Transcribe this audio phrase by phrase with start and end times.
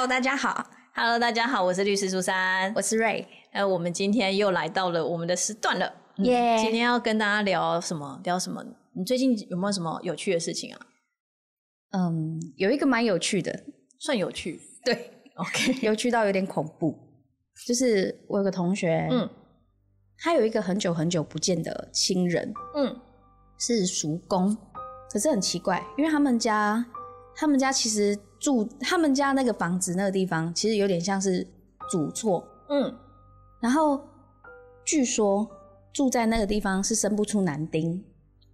[0.00, 3.28] Hello，大家好，Hello，大家好，我是律师苏珊，我是瑞。
[3.52, 5.92] 呃，我们今天又来到了我们的时段了，
[6.24, 6.56] 耶！
[6.58, 8.18] 今天要跟大家聊什么？
[8.24, 8.64] 聊什么？
[8.94, 10.80] 你最近有没有什么有趣的事情啊？
[11.90, 13.64] 嗯，有一个蛮有趣的，
[13.98, 16.98] 算有趣，对，OK， 有趣到有点恐怖。
[17.66, 19.28] 就是我有个同学，嗯，
[20.16, 22.98] 他有一个很久很久不见的亲人，嗯，
[23.58, 24.56] 是叔公，
[25.12, 26.86] 可是很奇怪，因为他们家，
[27.36, 31.46] 他们家其实住他们家那个房子那个地方，其实有点像是
[31.88, 32.92] 主错，嗯，
[33.60, 34.02] 然后
[34.84, 35.48] 据说
[35.92, 38.02] 住在那个地方是生不出男丁，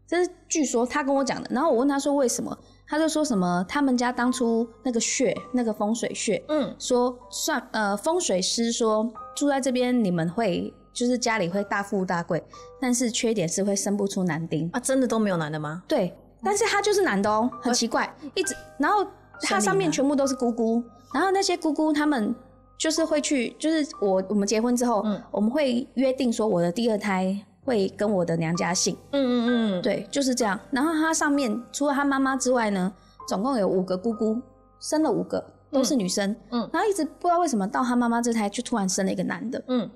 [0.07, 2.59] 这是据说他跟我讲的，然后我问他说为什么。
[2.89, 12.41] 他就说什么，他们家当初那个穴，那个风水穴，嗯，说算呃风水师说住在这边你们会就是家里会大富大贵，
[12.81, 15.83] 但是缺点是会生不出男丁啊，真的都没有男的吗？
[15.89, 19.05] 对，但是他就是男的哦，很奇怪，一直然后
[19.43, 20.83] 他上面全部都是姑姑，
[21.13, 22.35] 然后那些姑姑他们
[22.79, 27.39] 就是会去，就是我我们结婚之后，嗯，我们会约定说我的第二胎。
[27.67, 30.57] 会跟我的娘家姓，嗯嗯嗯，对，就是这样。
[30.71, 32.93] 然后他上面除了他妈妈之外呢，
[33.27, 34.41] 总共有五个姑姑，
[34.79, 36.71] 生了五个都是女生，嗯。
[36.73, 39.91] 然后一直不知道为什么到他妈妈这胎就突然生了一个男的，嗯。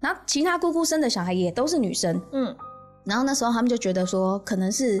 [0.00, 2.52] 然后其他姑姑生的小孩也都是女生，嗯。
[3.04, 5.00] 然后那时候他们就觉得说，可能是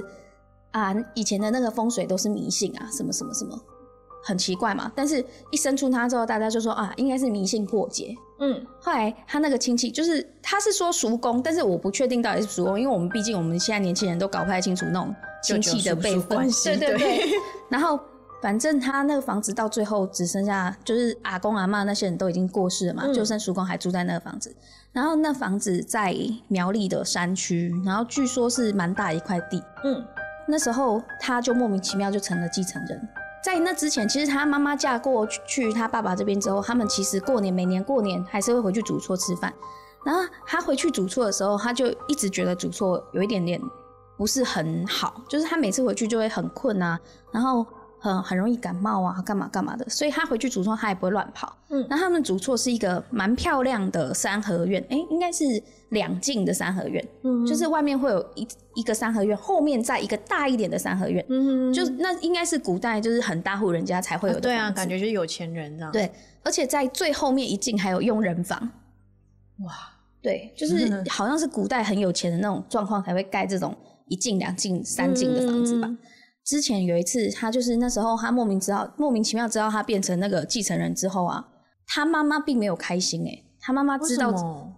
[0.70, 3.60] 啊以前的那个风水都是迷信啊，什么什么什么。
[4.24, 8.14] 很奇怪嘛，但是一生出他之后，大家就说啊，应该是迷信破解。
[8.38, 16.50] 嗯，后来他那个亲戚就是他是说叔公，但是我不确定到底是叔公，因为我们毕竟我们现在年轻人都搞不太清楚那种亲戚的辈分。
[16.64, 17.20] 对对对。
[17.70, 17.98] 然后
[18.42, 24.54] 反正他那个房子到最后只剩下就是阿公阿妈那些人都已经过世了嘛，就剩叔公还住在那个房子。
[24.92, 26.14] 然后那房子在
[26.48, 29.62] 苗栗的山区，然后据说是蛮大一块地。
[29.84, 30.04] 嗯，
[30.48, 33.08] 那时候他就莫名其妙就成了继承人。
[33.44, 39.52] 在那之前，其实他妈妈嫁过去他爸爸这边之后，他们其实过年每年过年还是会回去主厝吃饭。
[40.04, 43.60] 然后他回去主厝的时候，他就一直觉得主厝有一点点
[44.16, 46.98] 不是很好，就是他每次回去就会很困啊，
[47.32, 47.66] 然后。
[48.02, 51.56] 很很容易感冒啊，干嘛干嘛的，所以他回去主厝他也不会乱跑。
[51.68, 55.44] 嗯，那他们主厝是一个蛮漂亮的三合院，哎，应该是
[55.90, 64.40] 两进的三合院，嗯，就是外面会有一一个三合院，后面再一个大一点的三合院，嗯，就那应该是古代就是很大户人家才会有的。
[64.40, 65.92] 对啊，感觉就是有钱人这样。
[65.92, 66.10] 对，
[66.42, 68.58] 而且在最后面一进还有佣人房。
[69.60, 69.72] 哇，
[70.20, 73.72] 对，就是好像是古代很有钱的那种状况才会盖这种
[74.08, 75.88] 一进两进三进的房子吧。
[76.44, 81.48] 之前有一次，他就是那时候，他莫名知道，莫名其妙知道他变成那个继承人之后啊，
[81.86, 84.32] 他妈妈并没有开心哎，他妈妈知道，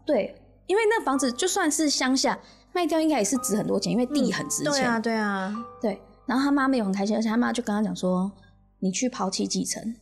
[0.05, 0.35] 对，
[0.67, 2.39] 因为那房子就算是乡下
[2.73, 4.73] 卖掉，应该也是值很多钱，因为地很值钱。
[4.73, 6.01] 对啊，对啊，对。
[6.27, 8.33] 然后他妈没有很开心，而且他妈就跟他讲说
[8.81, 9.95] ：“你去抛弃继承。”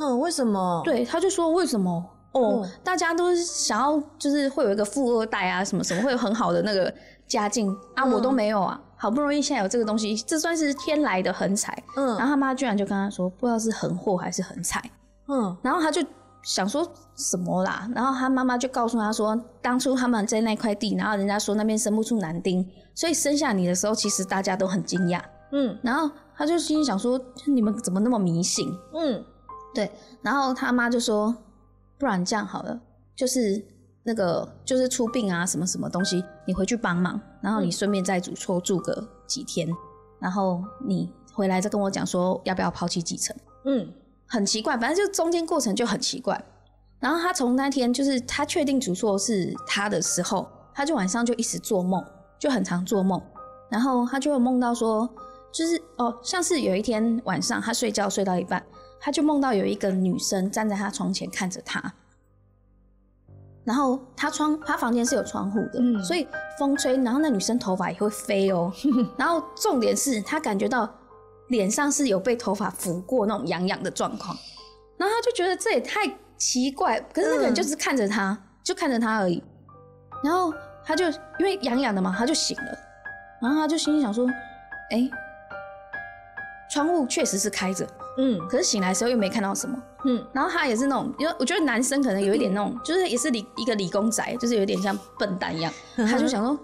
[0.00, 0.82] 嗯，为什么？
[0.84, 2.04] 对，他就说：“为什么？
[2.32, 6.92] 哦，大家都想要，就是会有一个富二代啊，什么什么，会有很好的那个
[7.28, 11.76] 家境啊，我都没有啊。”好不容易现在有这个东西，这算是天来的横财。
[11.96, 14.80] 嗯，然后他妈居然就跟他说，不知道是横祸还是横财。
[15.26, 16.00] 嗯，然后他就
[16.44, 17.90] 想说什么啦？
[17.96, 22.64] 然后他妈妈就告诉他说，当初他们在那块地，然后人家说那边生不出男丁，
[22.94, 25.20] 所以生下你的时候，其实大家都很惊讶。
[25.50, 28.72] 嗯，然后他就心里想说，你们怎么那么迷信？
[28.94, 29.24] 嗯，
[29.74, 29.90] 对。
[30.22, 31.34] 然后他妈就说，
[31.98, 32.80] 不然这样好了，
[33.16, 33.66] 就是。
[34.04, 39.68] 那个就是出殡啊，什么什么东西，你回去帮忙，然后你顺便在主厝住个几天，
[40.18, 43.36] 然后你回来再跟我讲说要不要抛弃继承。
[43.64, 43.88] 嗯，
[44.26, 46.44] 很奇怪，反正就中间过程就很奇怪。
[46.98, 52.04] 然后他从那天就是他确定主厝是他的时候，他就晚上就一直做梦，
[52.38, 53.20] 就很常做梦，
[53.70, 55.08] 然后他就会梦到说，
[55.52, 58.64] 就是哦，像是有一天晚上他睡觉睡到一半，
[59.00, 61.92] 他就梦到有一个女生站在他床前看着他。
[63.64, 66.26] 然后他窗，他房间是有窗户的，所以
[66.58, 68.72] 风吹，然后那女生头发也会飞哦。
[69.16, 70.88] 然后重点是他感觉到
[71.48, 74.36] 脸上是有被头发拂过那种痒痒的状况，
[74.96, 76.00] 然后他就觉得这也太
[76.36, 77.00] 奇怪。
[77.12, 79.42] 可是那个人就是看着他，就看着他而已。
[80.24, 80.52] 然后
[80.84, 81.06] 他就
[81.38, 82.78] 因为痒痒的嘛，他就醒了。
[83.40, 84.26] 然后他就心里想说
[84.90, 85.10] ：“哎，
[86.70, 87.86] 窗户确实是开着。”
[88.18, 96.58] 嗯，可是醒来的时候又没看到什么，嗯，然后他也是那种，因为我觉得男生可能有一点那种，就是也是理一个理工仔，就是有点像笨蛋一样，他就想说，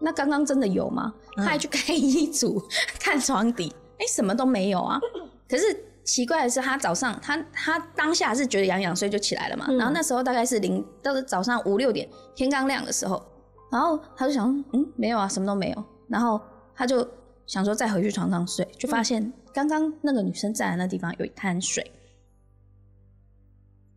[0.00, 1.12] 那刚刚真的有吗？
[1.36, 2.62] 他还去开衣橱
[3.00, 5.00] 看床底，哎，什么都没有啊。
[5.48, 9.66] 可是奇怪的是，他早上他他当下是觉得痒痒，所以就起来了嘛。
[9.78, 13.22] 然后那时候大概是零，到了早上五六点，天刚亮的时候，
[13.70, 15.84] 然后他就想，嗯，没有啊，什么都没有。
[16.08, 16.40] 然后
[16.74, 17.06] 他就
[17.50, 19.32] 想说再回去床上睡，就发现。
[19.52, 21.90] 刚刚那个女生站的那地方有一滩水，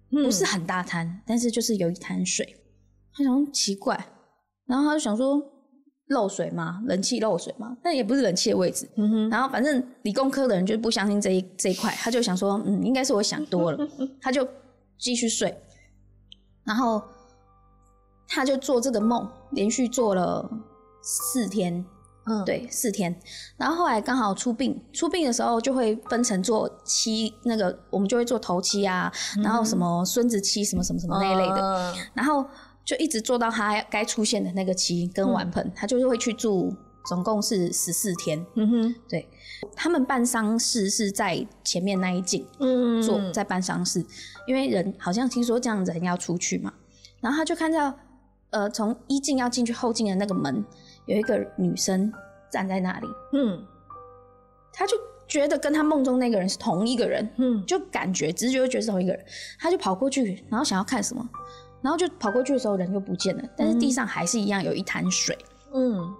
[0.09, 2.57] 不是很大滩，但是就是有一滩水。
[3.13, 3.95] 他想奇怪，
[4.65, 5.39] 然后他就想说
[6.07, 6.81] 漏水吗？
[6.87, 7.77] 冷气漏水吗？
[7.83, 8.89] 但也不是冷气的位置。
[9.29, 13.87] 然后反正理工科的人就不相信这一这一块，他就想说，嗯，应该是我想多了，
[14.19, 14.47] 他就
[14.97, 15.55] 继续睡。
[16.63, 16.99] 然后
[18.27, 20.49] 他就做这个梦，连续做了
[21.03, 21.85] 四天。
[22.25, 23.13] 嗯，对，四天，
[23.57, 29.11] 然后后来刚好出殡，出殡的时候就会分成做七，那个我们就会做头七啊，
[29.43, 32.45] 然后什么孙子七，什么什么什么那一类的，然后
[32.85, 36.73] 就一直做到他该出现的那个七跟碗盆，他就是会去住，
[37.05, 38.45] 总共是十四天。
[38.55, 39.27] 嗯哼，对，
[39.75, 44.05] 他们办丧事是在前面那一进，嗯，做在办丧事，
[44.47, 46.73] 因为人好像听说这样人要出去嘛，
[47.19, 47.93] 然后他就看到，
[48.51, 50.63] 呃，从一进要进去后进的那个门。
[51.05, 52.11] 有一个女生
[52.49, 53.63] 站在那里，嗯，
[54.71, 54.95] 他就
[55.27, 59.25] 觉得跟他梦中那个人是同一个人，嗯，就感觉直觉觉得是同一个人，
[59.59, 61.27] 他就跑过去，然后想要看什么，
[61.81, 65.37] 然后就跑过去的时候人就不见了，但是地上还是一样有一滩水，
[65.73, 66.13] 嗯，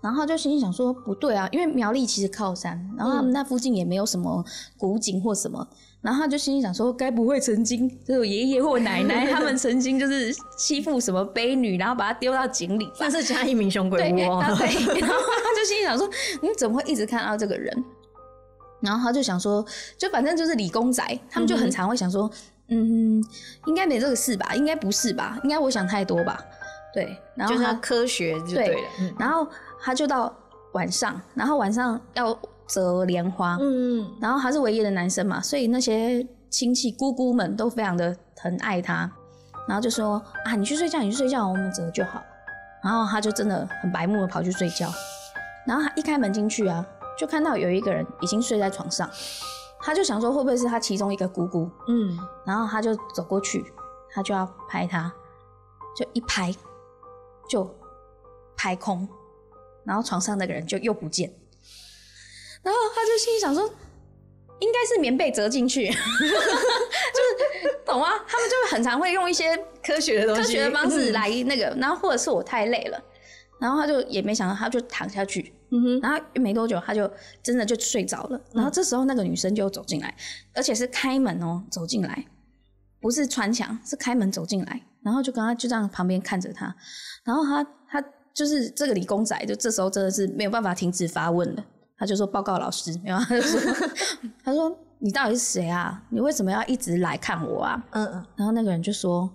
[0.00, 4.44] 然后就心里想说不对啊，因为苗栗其实靠山，然后他们那附近也没有什么
[4.76, 5.68] 古井或什么。
[6.00, 14.16] 然后他就心里想说，该不会曾经 就是爷爷或奶奶他们曾经就是欺负什么卑女，然后把她丢到井里，那是嘉义民雄鬼屋。
[14.16, 14.24] 对，
[15.00, 16.08] 然后他就心里想说，
[16.40, 17.84] 你怎么会一直看到这个人？
[18.80, 19.64] 然后他就想说，
[19.96, 22.30] 就反正就是理工仔，他们就很常会想说，
[22.68, 23.20] 嗯，
[23.66, 24.54] 应该没这个事吧？
[24.54, 25.36] 应该不是吧？
[25.42, 26.40] 应该我想太多吧？
[26.94, 28.88] 对，然后他科学就对了。
[29.18, 29.44] 然后
[29.80, 30.32] 他就到
[30.74, 32.38] 晚上，然后晚上要。
[32.68, 39.10] 折莲花，嗯，然后他是唯一的男生嘛，所以那些亲戚姑姑们都非常的疼爱他，
[39.66, 42.22] 然后就说啊，你去睡觉，你去睡觉，我们折就好。
[42.80, 44.88] 然后他就真的很白目的跑去睡觉，
[45.66, 46.86] 然后他一开门进去啊，
[47.18, 49.10] 就看到有一个人已经睡在床上，
[49.80, 52.16] 他就想说会不会是他其中一个姑姑，嗯，
[52.46, 53.64] 然后他就走过去，
[54.10, 55.12] 他就要拍他，
[55.96, 56.54] 就一拍
[57.50, 57.68] 就
[58.56, 59.08] 拍空，
[59.84, 61.32] 然后床上那个人就又不见。
[62.62, 63.62] 然后他就心里想说，
[64.60, 68.08] 应该是棉被折进去， 就是懂吗？
[68.26, 73.02] 他们就很常会用一些科学的东西、科学的方式来那个，然后或者是我太累了，
[73.60, 77.10] 然后他就也没想到，他就躺下去，嗯哼，然后没多久他就
[77.42, 78.40] 真的就睡着了。
[78.52, 80.14] 然后这时候那个女生就走进来，
[80.54, 82.26] 而且是开门哦走进来，
[83.00, 86.74] 不是穿墙，是开门走进来，然后就跟他就这样旁边看着他，
[87.24, 88.04] 然后他他
[88.34, 91.64] 就是这个理工仔，就这时候真的是没有办法停止发问了。
[91.98, 93.60] 他就说：“报告老师，然后他就说
[94.44, 96.00] ：‘他说你到底是谁啊？
[96.10, 98.26] 你为什么要一直来看我啊？’嗯嗯。
[98.36, 99.28] 然后那个人就说：‘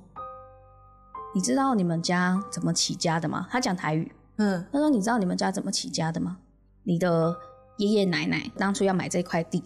[1.35, 4.09] 你知道你们家怎么起家的吗？’他讲台语。
[4.37, 4.65] 嗯。
[4.71, 6.37] 他说：‘你知道你们家怎么起家的吗？
[6.83, 7.35] 你的
[7.77, 9.63] 爷爷奶奶当初要买这块地，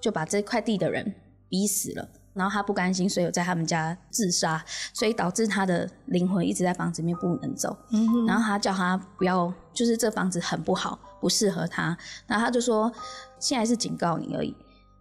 [0.00, 1.14] 就把这块地的人
[1.48, 4.64] 逼死了。’然后他不甘心，所以有在他们家自杀，
[4.94, 7.76] 所以导致他的灵魂一直在房子里面不能走。
[7.90, 11.96] 嗯然后他叫他不要，就是这房子很不好，不适合他。
[12.26, 12.92] 那他就说
[13.38, 14.56] ：“现在是警告你而已，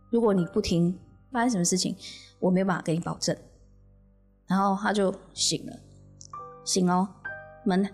[0.10, 1.00] 如果你不听，
[1.32, 1.96] 发生什么事情，
[2.40, 3.36] 我没有办法给你保证。”
[4.48, 5.74] 然后他就醒了，
[6.66, 7.08] 醒哦，
[7.66, 7.90] 门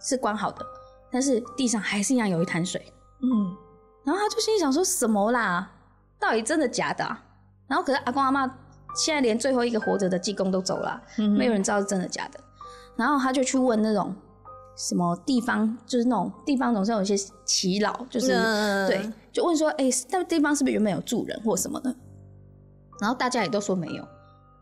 [0.00, 0.64] 是关好的，
[1.10, 2.92] 但是地上还是一样有一滩水。
[3.22, 3.56] 嗯，
[4.04, 5.72] 然后他就心里想说：“什么啦？
[6.18, 7.04] 到底真的假的？”
[7.66, 8.58] 然后可是阿公阿妈。
[8.94, 12.38] 现在连最后一个活着的济公都走了，没有人知道是真的假的。
[12.94, 14.14] 然后他就去问那种
[14.88, 18.28] 什么地方，就是那种地方总是有一些祈老，就是
[18.88, 21.94] 对，就问说：“哎，那个地方是不是原本有住人或什么的？”
[23.00, 24.02] 然后大家也都说没有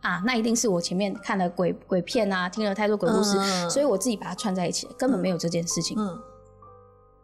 [0.02, 3.38] 啊，那一定是我前面看了鬼鬼片啊，听了太多鬼故事，
[3.70, 5.96] 所以我自己把它串在一起，根本没有这件事情。
[5.98, 6.18] 嗯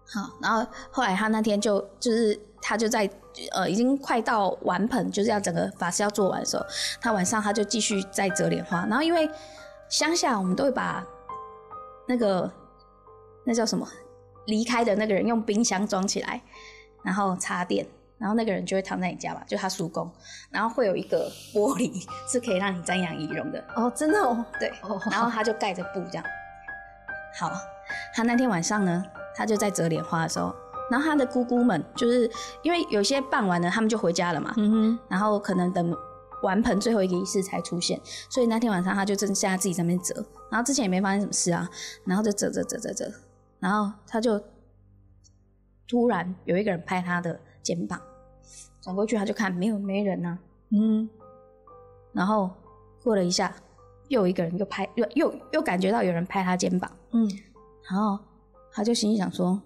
[0.09, 3.11] 好，然后后来他那天就就是他就在
[3.53, 6.65] 呃已经快到完盆，就是要整个法师要做完的时候，
[7.01, 8.87] 他晚上他就继续在折莲花。
[8.87, 9.29] 然后因为
[9.89, 11.05] 乡下我们都会把
[12.07, 12.49] 那个
[13.47, 13.89] 那叫什么
[14.47, 16.43] 离开的那个人用冰箱装起来，
[17.03, 17.87] 然后插电，
[18.19, 20.11] 然后那个人就会躺在你家吧，就他叔公，
[20.51, 24.71] 然后会有一个玻璃是可以让你瞻仰仪容的哦，真的哦，对，
[25.11, 26.25] 然后他就盖着布这样。
[27.39, 27.53] 好，
[28.15, 29.05] 他那天晚上呢？
[29.35, 30.55] 他就在折莲花的时候，
[30.91, 32.31] 然后他的姑姑们就是
[32.63, 34.55] 因为有些办完了，他们就回家了嘛。
[34.57, 34.99] 嗯哼。
[35.09, 35.95] 然后可能等
[36.43, 38.01] 完盆最后一个仪式才出现，
[38.31, 40.15] 所以那天晚上他就正现在自己在那边折，
[40.51, 41.69] 然后之前也没发生什么事啊，
[42.07, 43.13] 然后就折折折折折，
[43.67, 44.41] 然后他就
[45.89, 48.01] 突然有一个人拍他的肩膀，
[48.81, 50.39] 转过去他就看没有没人呢。
[50.71, 51.09] 嗯。
[52.13, 52.49] 然后
[53.03, 53.53] 过了一下，
[54.07, 56.97] 又有一个人又拍又又又感觉到有人拍他肩膀。
[57.11, 57.29] 嗯。
[57.91, 58.25] 然后。
[58.73, 59.59] 他就心里想说：“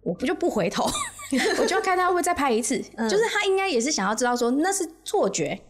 [0.00, 0.86] 我不就不回头，
[1.60, 2.80] 我就看他会不会再拍一次。
[2.80, 5.60] 就是他应该也是想要知道说那是错觉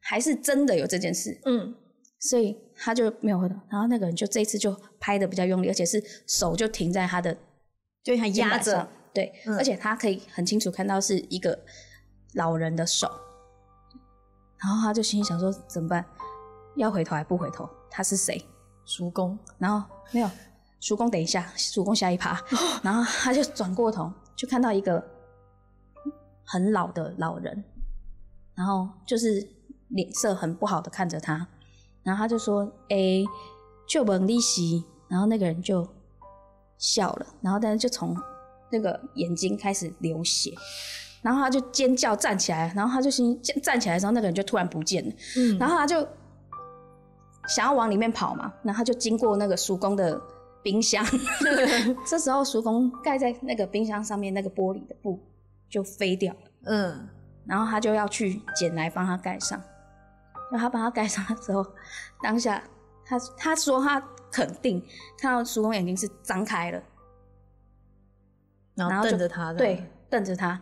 [0.00, 1.38] 还是真的有这件事？
[1.44, 1.74] 嗯，
[2.22, 7.36] 所以他就没有回头，然后那个人就这一次就拍的比较用力，而且是手就停在他的，
[8.04, 11.58] 就他压着，对，而且他可以很清楚看到是一个
[12.34, 13.10] 老人的手，
[14.58, 16.04] 然后他就心里想说怎么办？
[16.76, 17.68] 要回头还不回头？
[17.90, 18.40] 他是谁？
[18.84, 19.36] 叔公？
[19.58, 20.30] 然后没有，
[20.80, 22.40] 叔公等一下，叔公下一趴，
[22.84, 25.04] 然后他就转过头，就看到一个
[26.44, 27.64] 很老的老人，
[28.54, 29.44] 然后就是
[29.88, 31.48] 脸色很不好的看着他，
[32.02, 33.24] 然后他就说：“哎，
[33.86, 35.86] 就蒙利息。”然后那个人就
[36.78, 38.16] 笑了，然后但是就从
[38.70, 40.52] 那个眼睛开始流血，
[41.22, 46.06] 然后他就尖叫站起来，然后他就先站起来的时候，那个人就突然不见了，嗯，然后他就。
[47.48, 50.18] 想要往里面跑嘛，然后他就经过那个叔公的
[50.62, 51.04] 冰箱，
[52.06, 55.18] 这时候叔公盖在那个冰箱上面那个玻璃的布
[55.68, 57.08] 就飞掉了，嗯，
[57.44, 59.60] 然后他就要去捡来帮他盖上，
[60.52, 61.66] 那他帮他盖上的时候，
[62.22, 62.62] 当下
[63.04, 64.80] 他他说他肯定
[65.18, 66.82] 看到叔公眼睛是张开了，
[68.76, 69.84] 然后瞪着他，对。
[70.12, 70.60] 瞪着他，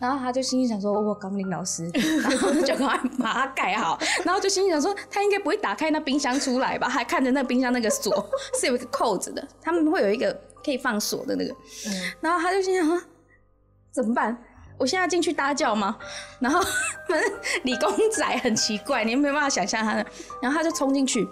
[0.00, 1.90] 然后他就心里想说：“我刚林老师，
[2.22, 8.24] 然后就赶快把它盖好。”然后就心里想说：“他应该不会打开那冰箱出来吧？”还看着那冰箱那个锁
[8.60, 10.32] 是有一个扣子的，他们会有一个
[10.64, 11.52] 可以放锁的那个。
[12.20, 13.02] 然后他就心想说
[13.90, 14.40] ：“怎么办？
[14.78, 15.96] 我现在进去搭轿吗？”
[16.40, 16.60] 然后
[17.08, 17.32] 反正
[17.64, 20.06] 理工仔很奇怪，你没有办法想象他的。
[20.40, 21.26] 然后他就冲进去，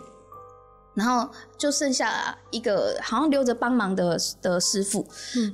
[0.95, 5.07] 然后就剩下一个好像留着帮忙的的师傅，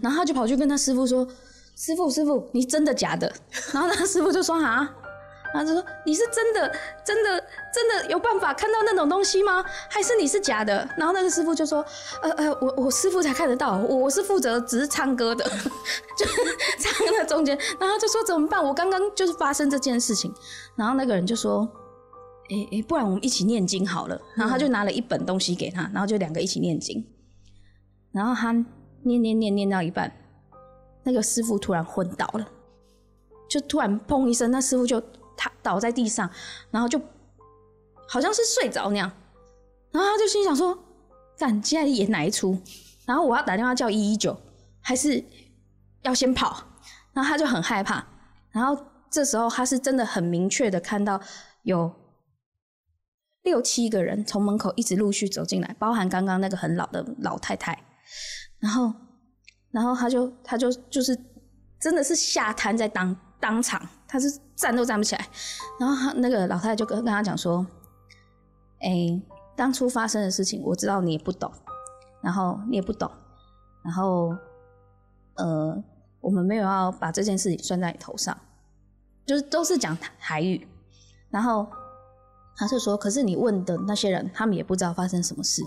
[0.02, 1.26] 然后他就跑去跟他师傅说。
[1.78, 3.30] 师傅，师傅，你真的假的？
[3.74, 4.90] 然后那师傅就说啊，
[5.52, 6.68] 然后就说你是真的，
[7.04, 9.64] 真的，真的有办法看到那种东西吗？
[9.88, 10.88] 还是你是假的？
[10.96, 11.84] 然后那个师傅就说，
[12.22, 15.44] 呃呃，我我师傅才看得到，我我是负责只是唱歌的，
[16.16, 16.26] 就
[16.78, 17.58] 唱在中间。
[17.80, 18.62] 然后就说怎么办？
[18.62, 20.32] 我刚刚就是发生这件事情。
[20.76, 21.68] 然后那个人就说，
[22.50, 24.20] 哎哎，不然我们一起念经好了。
[24.34, 27.04] 然后他就拿了一本东西给他，然后就两个一起念经。
[28.12, 28.52] 然后他
[29.02, 30.12] 念念念念到一半。
[31.08, 32.48] 那个师傅突然昏倒了，
[33.48, 35.00] 就突然砰一声，那师傅就
[35.36, 36.30] 他倒在地上，
[36.70, 37.00] 然后就
[38.08, 39.10] 好像是睡着那样，
[39.90, 40.78] 然后他就心想说
[41.38, 42.60] ：“干，现在演哪一出？
[43.04, 44.36] 然后我要打电话叫一一九，
[44.80, 45.22] 还是
[46.02, 46.64] 要先跑？”
[47.12, 48.06] 然后他就很害怕。
[48.50, 51.20] 然后这时候他是真的很明确的看到
[51.62, 51.94] 有
[53.42, 57.84] 六七个人从门口一直陆续走进来，包含刚刚那个很老的老太太，
[58.58, 58.92] 然后。
[59.72, 61.14] 然后他就他就就是
[61.78, 65.28] 真的是吓瘫在当当场，他是站都站不起来。
[65.78, 67.64] 然后他那个老太太就跟跟他讲说
[68.80, 69.22] ：“哎，
[69.54, 71.52] 当初发生的事情，我知道你也不懂，
[72.22, 73.10] 然后你也不懂，
[73.84, 74.34] 然后
[75.34, 75.84] 呃，
[76.20, 78.36] 我们没有要把这件事情算在你头上，
[79.24, 80.66] 就是都是讲台语。
[81.30, 81.66] 然后
[82.56, 85.62] 他就说，可是你问的那些人，他们也不知道发生什么事。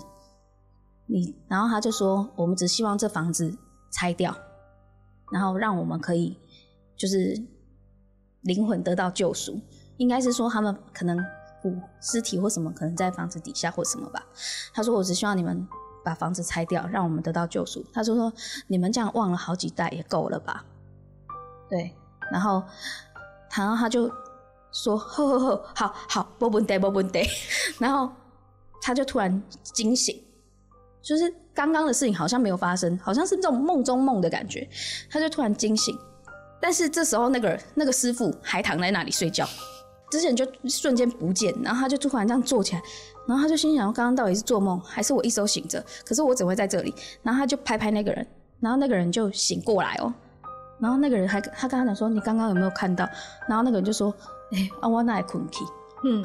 [1.06, 3.56] 你然后他就说，我们只希望这房子。”
[3.92, 4.32] 拆掉，
[5.32, 6.38] 然后让我们可以
[6.96, 7.34] 就是
[8.42, 9.60] 灵魂得到救赎，
[9.96, 11.18] 应该是说他们可能
[11.62, 14.24] 骨尸体或什么可能在房子底下或什么吧。
[14.72, 15.66] 他说：“我只希望你们
[16.04, 18.32] 把房子拆掉，让我们得到救赎。”他说：“说
[18.66, 20.64] 你们这样忘了好几代也够了吧？”
[21.68, 21.94] 对，
[22.30, 22.62] 然后
[23.56, 24.10] 然后他就
[24.72, 27.22] 说：“呵呵呵，好好，不问题，不问题。
[27.78, 28.10] ”然后
[28.80, 30.22] 他就突然惊醒，
[31.02, 31.34] 就是。
[31.52, 34.66] 刚刚的事情好像没有发生，好像是这种梦中梦的感觉，
[35.10, 35.94] 他就突然惊醒。
[36.60, 39.48] 但是这时候那个那个师傅还躺在那里睡觉，
[40.10, 42.82] 之前就瞬间不见，然后他就突然这样坐起来，
[43.26, 45.84] 然后他就心想：刚刚到底是做梦，还是我一手醒着？
[46.04, 46.94] 可是我怎么会在这里？
[47.22, 48.26] 然后他就拍拍那个人，
[48.60, 50.12] 然后那个人就醒过来哦。
[50.78, 53.08] 然后那个人还他跟他讲说：你刚刚有没有看到？
[53.46, 54.14] 然后那个人就说：
[54.52, 55.64] 哎，阿我那困起。
[56.04, 56.24] 嗯，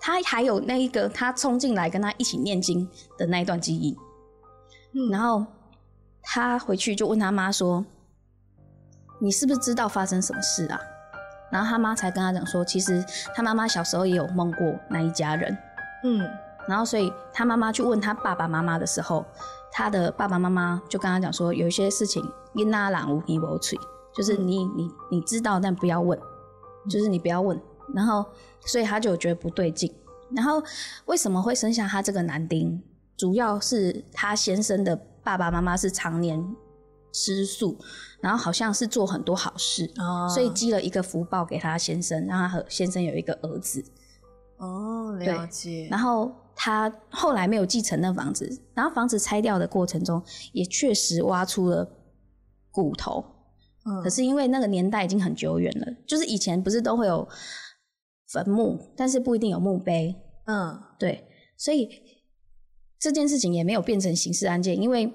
[0.00, 3.96] 他还有那一个他冲进来跟他一起念经的那一段记忆。
[4.94, 5.44] 嗯然后
[6.22, 7.84] 他回去就问他妈说
[9.20, 10.80] ：“你是不是知道发生什么事啊？”
[11.50, 15.56] 然后他妈才跟他讲说：“其实他妈妈小时候也有梦过那一家人。”
[16.04, 16.28] 嗯，
[16.68, 19.24] 然后所以他妈妈去问他爸爸妈妈的时候，
[19.72, 22.22] 他的爸爸妈妈就跟他讲说：“有一些事情
[22.54, 23.78] 因那朗无皮无吹，
[24.14, 26.18] 就是你你你知道，但不要问，
[26.88, 27.58] 就是你不要问。”
[27.94, 28.24] 然后
[28.66, 29.92] 所以他就觉得不对劲。
[30.36, 30.62] 然后
[31.06, 32.82] 为什么会生下他这个男丁？
[33.16, 34.94] 主要是他先生的
[35.24, 36.54] 爸爸妈妈是常年
[37.12, 37.76] 吃素，
[38.20, 39.90] 然后好像是做很多好事，
[40.34, 43.84] 所以积了一个福报给他先生，让他和先生有一个儿子。
[44.56, 45.86] 哦，了解。
[45.88, 50.20] 然后他后来没有继承那房子，然后房子拆掉的过程中，
[50.52, 51.88] 也确实挖出了
[52.72, 53.24] 骨头。
[53.84, 57.28] 嗯，可是因为那个年代已经很久远了，就是以前不是都会有
[58.32, 60.16] 坟墓，但是不一定有墓碑。
[60.46, 61.88] 嗯，对，所以
[62.98, 65.14] 这件事情也没有变成刑事案件，因为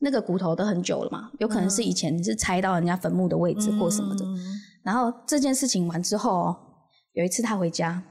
[0.00, 4.24] 那个骨头都很久了嘛，有可能是以前是拆到人家坟墓的位置或什么的。
[4.82, 6.56] 然后这件事情完之后，
[7.12, 8.02] 有一次他回家，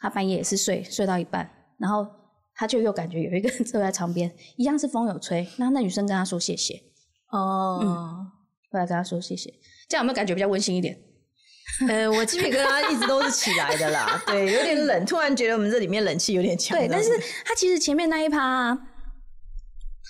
[0.00, 1.48] 他半夜也是睡睡到一半，
[1.78, 2.06] 然后
[2.54, 6.74] 他就又感觉有一个人 坐在床边，一样是风有吹，那那女生跟他说谢谢。
[7.30, 7.88] 哦，嗯，
[8.70, 9.48] 后来跟他说谢谢，
[9.88, 10.98] 这样有没有感觉比较温馨一点？
[11.88, 16.76] 呃，我鸡皮疙瘩一直都是起来的啦，对，有点冷，突然觉得我们这里面冷气有点强。
[16.76, 17.10] 对，但是
[17.44, 18.76] 他其实前面那一趴，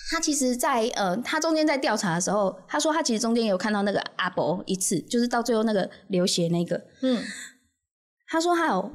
[0.09, 7.21] 他其实，在呃，他中间在调查的时候，他说他其实中间有看到那个阿伯一次，就是到最后那个流血那个，嗯，
[8.27, 8.91] 他说他有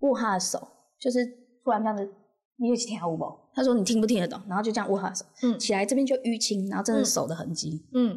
[0.00, 0.68] 握他的手，
[1.00, 1.24] 就是
[1.64, 2.08] 突然这样子，
[2.56, 3.24] 你有听不？
[3.54, 4.40] 他说你听不听得懂？
[4.48, 8.10] 然后就这样握他的手，嗯，起来这边就淤青，然后真的是手的痕迹，嗯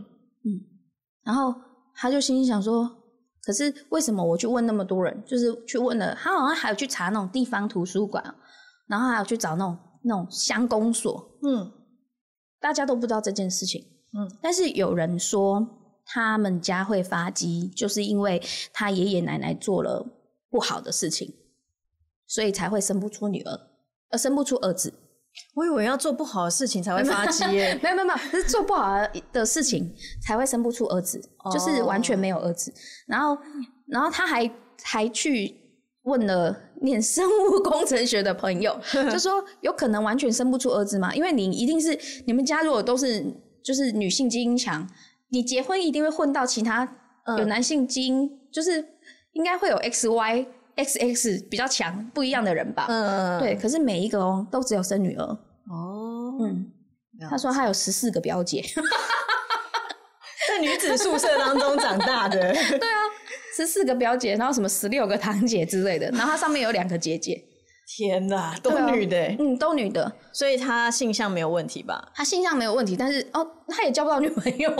[0.44, 0.62] 嗯，
[1.24, 1.54] 然后
[1.96, 3.02] 他就心里想说。
[3.46, 8.34] 可是为什么我去问那么多人，就是去问了，他好像还有去查那种地方图书馆，
[8.88, 11.72] 然后还有去找那种那种乡公所，嗯，
[12.66, 13.86] 大家都不知道这件事情，
[14.18, 15.64] 嗯，但是有人说
[16.04, 18.42] 他们家会发鸡，就是因为
[18.74, 20.04] 他爷爷奶奶做了
[20.50, 21.32] 不好的事情，
[22.26, 23.52] 所以才会生不出女儿，
[24.10, 24.92] 呃，生不出儿子。
[25.54, 28.98] 我以为要做不好的事情才会发鸡耶， 没有没有没有，是做不好
[29.32, 29.94] 的事情
[30.24, 31.22] 才会生不出儿子，
[31.54, 32.74] 就是完全没有儿子。
[33.06, 33.38] 然后，
[33.86, 34.50] 然后他还
[34.82, 35.56] 还去
[36.06, 38.76] 问了念生物工程学的朋友，
[39.12, 41.14] 就说有可能完全生不出儿子吗？
[41.14, 41.96] 因为你一定是
[42.26, 43.24] 你们家如果都是
[43.64, 44.88] 就是女性基因强，
[45.30, 46.88] 你结婚一定会混到其他
[47.38, 48.84] 有男性基因，就是
[49.34, 50.48] 应该会有 X Y。
[50.78, 52.88] X X 比较强，不一样的人吧。
[52.90, 53.56] 嗯，对。
[53.56, 55.24] 可是每一个哦，都只有生女儿。
[55.24, 56.70] 哦，嗯。
[57.30, 58.62] 他说他有十四个表姐，
[60.50, 62.54] 在女子宿舍当中长大的。
[63.56, 67.42] 十四个表姐，然后什么十六个堂姐之类的，然后他上面有两个姐姐。
[67.88, 69.18] 天哪，都女的。
[69.38, 70.12] 嗯，都女的。
[70.34, 72.12] 所以他性向没有问题吧？
[72.16, 74.72] 他性向没有问题，但是哦，他也交不到女朋友。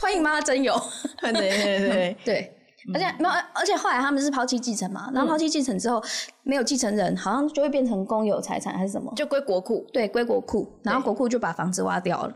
[0.00, 0.40] 欢迎吗？
[0.40, 0.72] 真有。
[1.20, 2.50] 对对对对。
[2.92, 6.00] 而且没有，而且后来他们是抛弃继承嘛，然后抛弃继承之后
[6.42, 9.84] 没有继承人，好像就会变成公有财产还是什么，就归国库。
[9.92, 12.34] 对，归国库，然后国库就把房子挖掉了，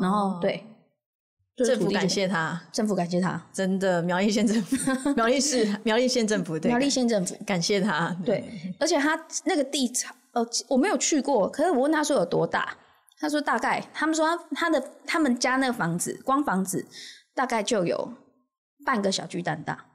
[0.00, 0.64] 然后对，
[1.56, 4.76] 政府感谢他，政府感谢他，真的苗栗县政府，
[5.16, 8.16] 苗栗市苗栗县政府，对苗栗县政府感谢他。
[8.24, 12.76] 对，而且他那个地场，呃，我没有去过，可是我问他说有多大，
[13.18, 16.86] 他说大概，他们说他的他们家那个房子，光房子
[17.34, 18.14] 大概就有。
[18.84, 19.86] 半个小巨蛋大，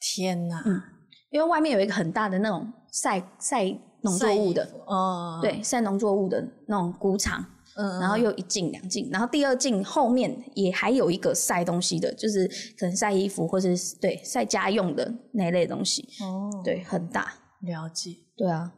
[0.00, 0.60] 天哪！
[0.66, 0.82] 嗯，
[1.30, 3.66] 因为外面有一个很大的那种晒晒
[4.00, 7.46] 农作物的哦，对，晒农作物的那种谷场，
[7.76, 12.46] 嗯，然后又一进两进，然后第二进后面也还有一个晒东西的，就是
[12.78, 16.08] 可能晒衣服或者是对晒家用的那类东西。
[16.20, 18.72] 哦，对，很大，了解，对啊，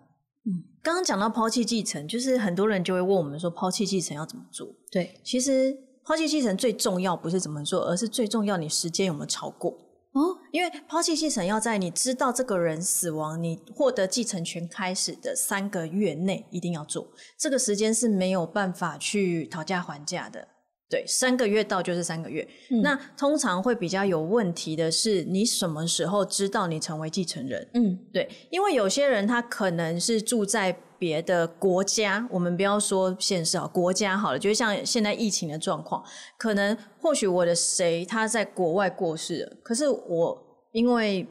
[0.45, 4.69] 嗯，刚刚讲到抛弃继承，就是很多人就会问我们说抛弃继承要怎么做？
[4.91, 5.87] 对，其实。
[6.09, 9.77] 抛弃继承最重要不是怎么做，而是最重要你时间有没有超过
[10.19, 10.39] 哦。
[10.51, 20.49] 因为抛弃继承要在你知道这个人死亡，你获得继承权开始的三个月内一定要做，这个时间是没有办法去讨价还价的。
[20.89, 22.47] 对，三个月到就是三个月。
[22.83, 27.69] 那通常会比较有问题的是，你什么时候知道你成为继承人？
[27.75, 30.77] 嗯，对，因为有些人他可能是住在。
[30.99, 36.03] 别的国家，我们不要说现实啊，国家好了，就像现在疫情的状况，
[36.39, 41.29] 可能或许我的谁他在国外过世了，可是我因为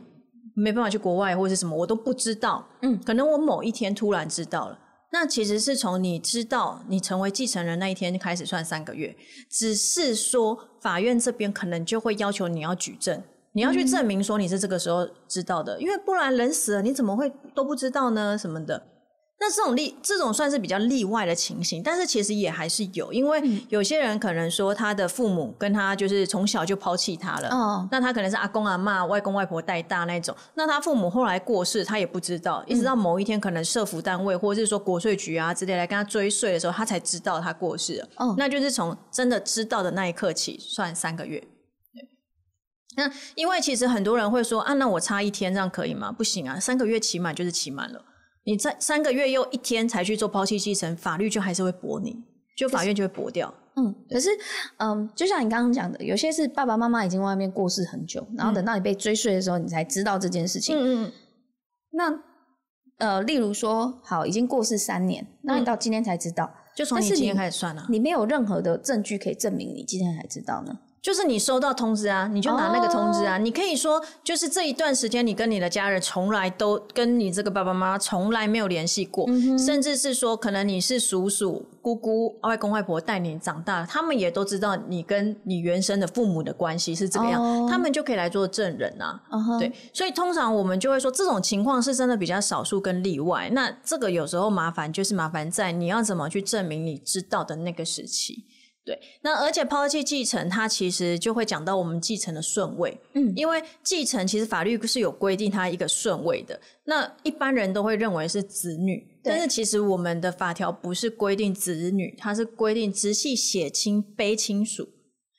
[0.56, 2.64] 没办法去国外或者什么，我都不知道。
[2.84, 4.78] 嗯，可能我某一天突然知道了，
[5.18, 9.16] 那其实是从你知道你成为继承人那一天开始算三个月，
[9.50, 13.24] 只是说法院这边可能就会要求你要举证，
[13.54, 18.38] 你要去证明说你是这个时候知道的，因为不然人死了你怎么会都不知道呢？
[18.38, 18.86] 什么的。
[19.38, 41.46] 那这种例，这种算是比较例外的情形，但是其实也还是有，因为有些人可能说他的父母跟他就是从小就抛弃他了，哦，那他可能是阿公阿妈、外公外婆带大那种，那他父母后来过世，他也不知道，一直到某一天可能社福单位或者是说国税局啊之类来跟他追税的时候，他才知道他过世了，哦，那就是从真的知道的那一刻起算三个月。
[42.98, 46.14] 那因为其实很多人会说啊，那我差一天这样可以吗？
[46.14, 48.06] 不行啊，三个月期满就是期满了。
[48.46, 52.16] 你在三个月又一天才去做抛弃继承，法律就还是会驳你，
[52.56, 53.54] 就法院就会驳掉。
[53.76, 54.30] 嗯，可是，
[54.78, 60.78] 嗯，就像你刚刚讲的，有些是爸爸妈妈已经外面过世很久，然后等到你被追税的时候，你才知道这件事情。
[60.78, 61.12] 嗯嗯。
[61.92, 62.20] 那，
[63.00, 70.80] 呃，例如说，好，已经过世三年，那你到今天才知道，就从你今天开始算了，你没有任何的证据可以证明你今天才知道呢？
[71.06, 73.38] 就是你收到通知啊，你就拿那个通知啊。
[73.38, 89.22] 你可以说，就是这一段时间你跟你的家人从来都跟你这个爸爸妈妈从来没有联系过，甚至是说，可能你是叔叔、姑姑、外公外婆带你长大，他们也都知道你跟你原生的父母的关系是怎么样，他们就可以来做证人啊。
[89.60, 93.48] 对，所以通常我们就会说，这种情况是真的比较少数跟例外。
[93.52, 98.46] 那这个有时候麻烦就是麻烦在你要怎么去证明你知道的那个时期。
[98.86, 102.96] 对，那而且抛弃继承，它其实就会讲到我们继承的顺位。
[103.14, 106.60] 嗯，因为继承其实法律是有规定它一个顺位的。
[106.84, 114.88] 那一般人都会认为是子女，但是其实我们的法条不是规定子女，它是规定直系血亲卑亲属。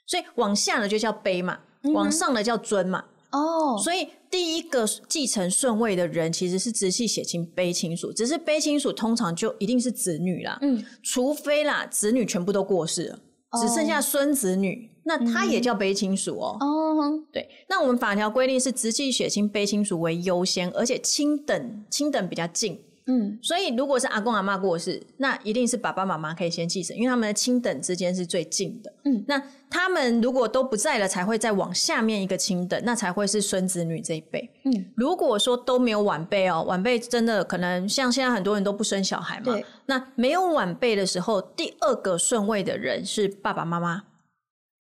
[0.09, 1.61] 所以往下的就叫卑嘛，
[1.94, 3.04] 往上的叫尊嘛。
[3.30, 10.59] 哦，所以第一个继承顺位的人其实是直系血亲卑亲属，只是卑亲属通常就一定是子女啦。
[10.62, 13.18] 嗯，除非啦，子女全部都过世了。
[13.61, 16.56] 只剩下孙子女，那他也叫卑亲属哦。
[16.61, 22.82] 哦，对，那我们法条规定是直系血亲卑亲属为优先，而且亲等亲等比较近。
[23.09, 28.92] 嗯，所以如果是阿公阿妈过世，那一定是爸爸妈妈可以先继承，因为他们的亲等之间是最近的。
[29.05, 29.40] 嗯，那
[29.71, 34.51] 他们如果都不在了，才会再往下面一个亲等，那才会是孙子女这一辈。
[34.64, 44.03] 嗯，如果说都没有晚辈哦，晚辈真的可能像现在很多人都不生小孩嘛，那没有晚辈的时候，第二个顺位的人是爸爸妈妈。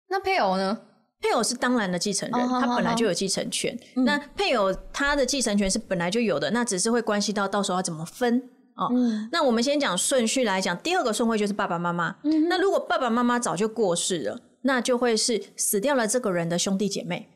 [0.09, 0.79] 那配偶呢？
[1.23, 3.79] 配偶是当然的继承人，他本来就有继承权。
[3.95, 8.43] 那配偶他的继承权是本来就有的，那只是会关系到到时候要怎么分
[8.75, 8.91] 哦。
[9.31, 12.17] 那我们先讲顺序来讲，第二个顺位就是爸爸妈妈。
[12.49, 17.29] 那如果爸爸妈妈早就过世了，那就会是死掉了这个人的兄弟姐妹。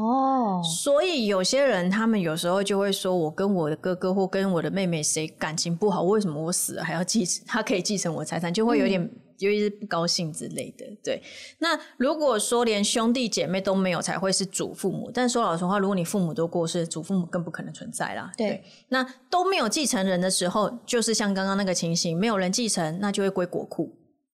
[0.00, 7.44] 哦，所以有些人他们有时候就会说，我跟我的哥哥或跟我的妹妹谁感情不好，为什么我死了还要继承？
[7.46, 9.10] 他可以继承我财产，就会有点
[9.46, 10.86] 有一些不高兴之类的。
[11.04, 11.22] 对，
[11.58, 15.10] 那如果说连兄弟姐妹都没有，才会是祖父母。
[15.12, 18.32] 但说老实话，如果你父母都过世，祖父母更不可能存在啦。
[18.36, 23.98] 对，那都没有继承人的时候，就是像刚刚那个情形，没有人继承，那就会归国库。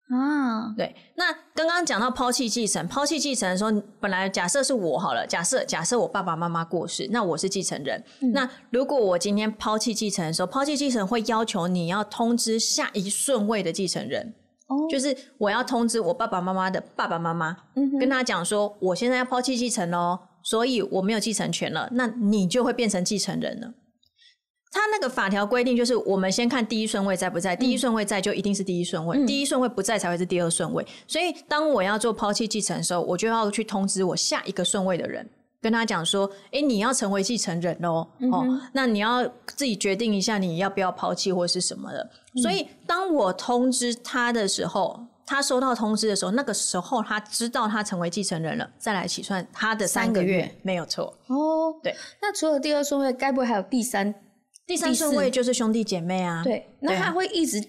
[0.10, 8.04] 啊，对，那刚刚讲到抛弃继承，抛弃继承的时候，本来假设是我好了，假设假设我爸爸妈妈过世，那我是继承人。
[8.34, 14.36] 那如果我今天抛弃继承的时候，抛弃继承会要求你要通知下一顺位的继承人，
[14.74, 17.56] 哦，就是我要通知我爸爸妈妈的爸爸妈妈，
[18.00, 23.74] 跟他讲说，我现在要抛弃继承喽，所以我没有继承权了，那你就会变成继承人了。
[24.72, 30.84] 他那个法条规定就是，我们先看第一顺位在不在，第一顺位在就一定是第一顺位，第一顺位不在才会是第二顺位。
[31.08, 35.30] 所以当我要做抛弃继承的时候，我就要去通知我下一个顺位的人，
[35.62, 42.10] 跟他讲说：“哎，你要成为继承人喽，哦，那你要自己决定一下你要不要抛弃或是什么的。”
[42.42, 51.74] 所以当我通知他的时候，他收到通知的时候，那个时候他知道他成为继承人了，再来起算他的三个月没有错哦。
[51.84, 54.14] 对，那除了第二顺位，该不会还有第三？
[54.66, 57.60] 第三顺位就是兄弟姐妹啊，对，那他会一直，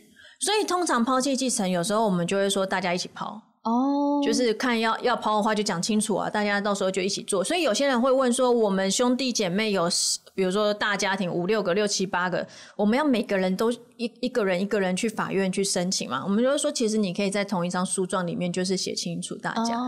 [0.41, 7.43] 所以通常抛弃继承，有时候我们就会说大家一起抛哦，就是看要要抛的话就讲清楚啊，大家到时候就一起做。
[7.43, 9.89] 所以有些人会问说，我们兄弟姐妹有，
[10.35, 12.47] 比如说大家庭五六个、六七八个，
[12.77, 16.23] 我们要每个人都一一个人一个人去法院去申请嘛？
[16.23, 19.79] 我们就是说，其实你可以在同一张诉状里面就是写清楚大家，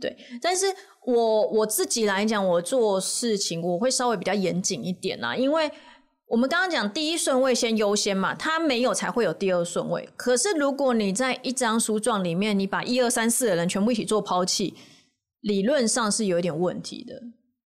[0.00, 0.16] 对。
[0.42, 0.66] 但是
[1.04, 5.70] 我我自己来讲，我做事情我会稍微比较严谨一点啦，因为。
[6.30, 10.08] 我们刚刚讲第一顺位先优先嘛，他没有才会有第二顺位。
[10.16, 14.74] 可是如果你在一张书状里面，你把一二三四的人全部一起做抛弃，
[15.40, 17.20] 理论上是有一点问题的，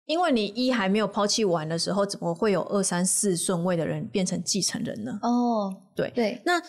[0.06, 5.20] 因为你一还没有抛弃完的时候，怎么会有二三四顺位的人变成继承人呢？
[5.22, 6.60] 哦，对对，那。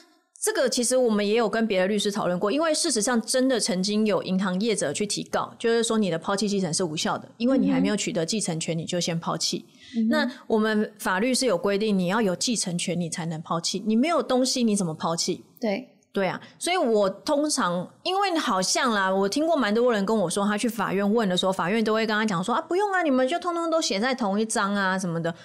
[0.41, 9.65] 这个其实我们也有跟别的律师讨论过，因为事实上真的曾经有银行业者去提告，就是说你的抛弃继承是无效的，因为你还没有取得继承权，你就先抛弃。
[10.09, 15.43] 那我们法律是有规定，你要有继承权你才能抛弃，你没有东西你怎么抛弃？
[15.59, 25.35] 对对啊，所以我通常因为好像啦，我听过蛮多人跟我说，他去法院问的时候，法院都会跟他讲说啊，不用啊，你们就通通都写在同一章啊什么的。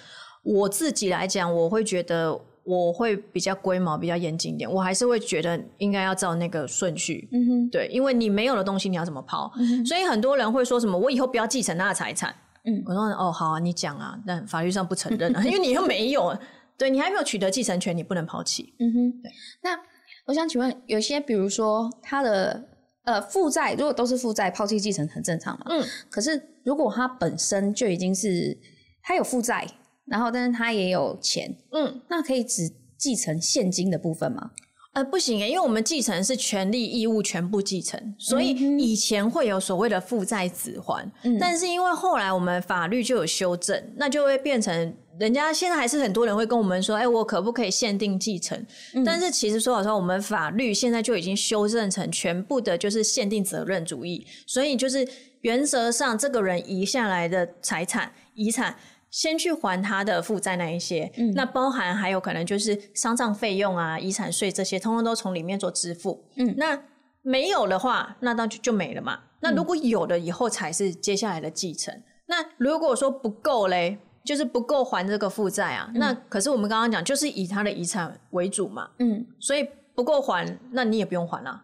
[0.41, 2.39] 我自己来讲，我会觉得。
[2.65, 4.69] 我会比较龟毛，比较严谨一点。
[4.69, 9.51] 我还是会觉得应该要照那个顺序，嗯哼，对，因为你没有的东西，你要怎么抛？
[9.85, 12.33] 所以很多人会说什么，我以后不要继承他的财产。
[12.63, 16.35] 嗯，我说哦，好啊，你讲啊，但法律上不承认啊， 因为你又没有，
[16.75, 18.73] 对你还没有取得继承权，你不能抛弃。
[18.79, 19.31] 嗯哼，对。
[19.61, 19.79] 那
[20.25, 22.67] 我想请问，有些比如说他的
[23.03, 25.67] 呃负债，如果都是负债，抛弃继承很正常嘛？
[25.69, 25.83] 嗯。
[26.09, 28.57] 可是如果他本身就已经是
[29.03, 29.67] 他有负债。
[30.05, 34.51] 然后，但是他也有钱，嗯，那可以只继承现金的部分吗？
[34.93, 44.95] 呃，不行诶，因为我们继承是权利义务全部继承，所以以前会有所谓的父债子还，但是因为后来我们法律就有修正，那就会变成。
[45.17, 48.65] 人家现在还是很多人会跟我们说，哎，我可不可以限定继承？
[49.05, 55.07] 但是其实说老实话，我们法律现在就已经修正成全部的就是限定责任主义，所以就是
[55.39, 58.75] 原则上这个人遗下来的财产遗产，
[59.15, 66.25] 先去还他的负债那一些，嗯那包含还有可能就是丧葬费用啊、遗产税这些，通通都从里面做支付。
[66.35, 66.77] 嗯，那
[67.21, 69.19] 没有的话，那当就就没了嘛。
[69.39, 72.03] 那如果有了以后，才是接下来的继承。
[72.25, 73.97] 那如果说不够嘞？
[74.25, 81.61] 就是不够还这个负债啊，那可是我们刚刚讲，就是以他的遗产为主嘛，嗯，所以不够还，那你也不用还了。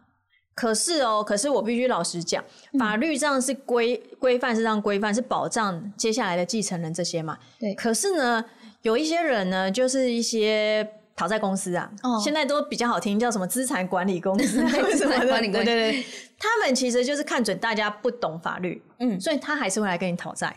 [0.53, 2.43] 可是哦，可是我必须老实讲，
[2.77, 7.37] 法律上是规规范是这样规范，是保障接下来的继承人这些嘛。
[7.59, 7.73] 对。
[7.73, 8.43] 可是呢，
[8.81, 11.89] 有一些人呢，就是一些讨债公司啊，
[12.23, 16.05] 现在都比较好听，叫什么资产管理公司， 资产管理公司， 对对对，
[16.37, 20.55] 他们其实就是看准大家不懂法律，嗯，所以他还是会来跟你讨债。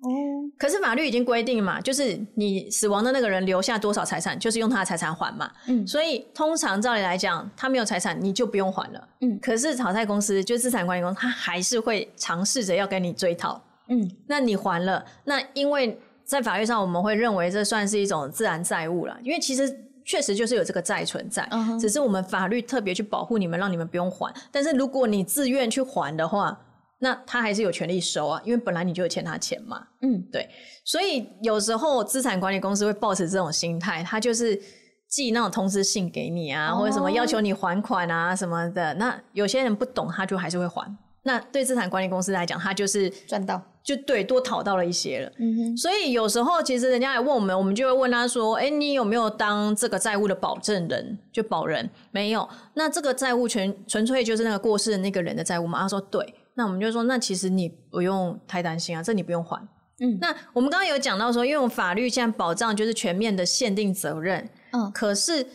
[0.00, 0.10] 哦，
[0.58, 5.50] 可是法律已经规定嘛，就是你死亡的那个人留下多少财产，就是用他的财产还嘛。
[5.66, 9.08] 嗯，所以通常照理来讲，他没有财产，你就不用还了。
[9.20, 13.62] 嗯，可是炒菜公司就资产管理公司，他还是会尝试着要跟你追讨。
[13.88, 21.48] 嗯，那你还了，那因为在法律上我们会认为这算是一种自然债务了，因为其实确实就是有这个债存在，
[21.80, 24.30] 只是我们法律特别去保护你们，让你们不用还。
[24.50, 26.58] 但是如果你自愿去还的话，
[27.04, 29.86] 那他还是有权利收啊，因为本来你就有欠他钱嘛。
[30.00, 30.48] 嗯，对，
[30.86, 34.58] 所以有时候资产管理公司会抱持这种心态，他就是
[35.06, 38.94] 寄那种通知信给你啊，或者什么要求你还款啊什么的。
[38.94, 40.96] 那有些人不懂，他就还是会还。
[41.26, 45.32] 那对资产管理公司来讲，他就是赚到，就对多讨到了一些了。
[45.38, 45.76] 嗯哼。
[45.76, 51.18] 所以有时候其实人家来问我们，我们就会问他说：“哎，你有没有当这个债务的保证人？
[51.30, 52.48] 就保人没有？
[52.74, 59.60] 那这个债务全纯粹就是那个过世的那个人的债务吗？”他说：“对。”那我们就说，那其实你不用太担心啊，这你不用还。
[60.00, 64.48] 嗯，那我们刚刚有讲到说，因为我们法律现在保障就是全面的限定责任。
[64.72, 65.46] 嗯，可是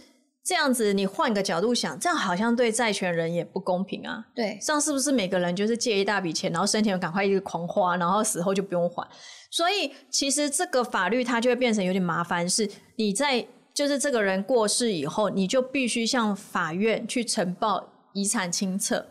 [0.44, 4.26] 这样子，你换个角度想，这样好像对债权人也不公平啊。
[4.34, 9.06] 对，这样是不是每个人就是借一大笔钱，然后生前赶快一直狂花，然后死后就不用还？
[9.52, 19.06] 所以其实这个法律它就会变成有点麻烦，是你在就是这个人过世以后，你就必须向法院去呈报遗产清册。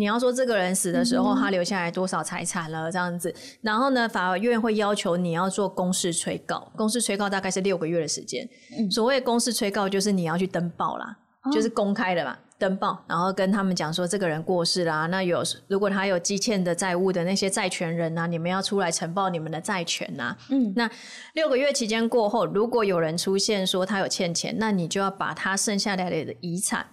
[0.00, 8.48] 你要说这个人死的时候，他留下来多少财产了这样子，然后呢，法院会要求你要做公示催告，公示催告大概是六个月的时间。
[8.90, 11.18] 所谓公示催告，就是你要去登报啦，
[11.52, 20.34] 就是公开的嘛，登报，然后跟他们讲说这个人过世啦，那有如果他有积欠的债务的那些债权人呐，你们要出来呈报你们的债权呐。
[20.48, 20.90] 嗯，那
[21.34, 26.86] 六个月期间过后，如果有人出现说他有欠钱，那你就要把他剩下来的遗产。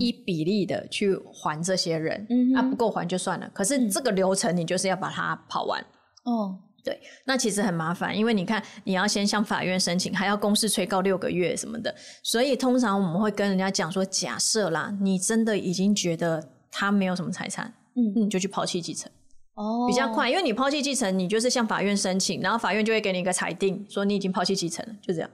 [0.00, 3.50] 依比例的去还这些人，啊不够还就算了。
[3.52, 5.84] 可是这个流程你就是要把它跑完。
[6.24, 11.94] 哦，对，那其实很麻烦，因为你看你要先向法院申请，还要公示催告六个月什么的。
[12.22, 19.12] 所以通常我们会跟人家讲说，假设啦，你真的已经觉得他没有什么财产，嗯，你就去抛弃继承，
[19.54, 25.28] 哦，比较快，因为你抛弃继承，你就是向法院申请，然后法院就会给你一个裁定，说你已经抛弃继承了，就这样，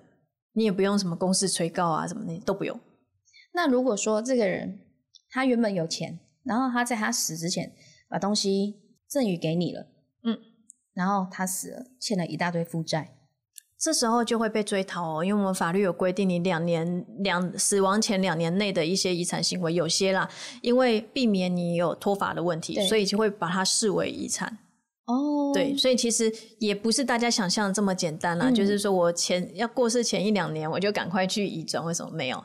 [0.54, 2.78] 你也不用什么公示催告啊什么的都不用。
[3.52, 4.80] 那如果说这个人
[5.30, 7.72] 他原本有钱，然后他在他死之前
[8.08, 9.86] 把东西赠予给你了，
[10.24, 10.38] 嗯，
[10.94, 13.16] 然后他死了，欠了一大堆负债，
[13.78, 20.28] 这时候就会被追讨哦，因为我们法律有规定，你两年两死亡前两年内的一些遗产行为，有些啦，
[20.62, 24.58] 因为避免你有脱法的问题，所以就会把它视为遗产。
[25.06, 32.44] 哦，对，所以其实也不是大家想象的这么简单啦，就是说我前要过世前一两年，我就赶快去移转，为什么没有？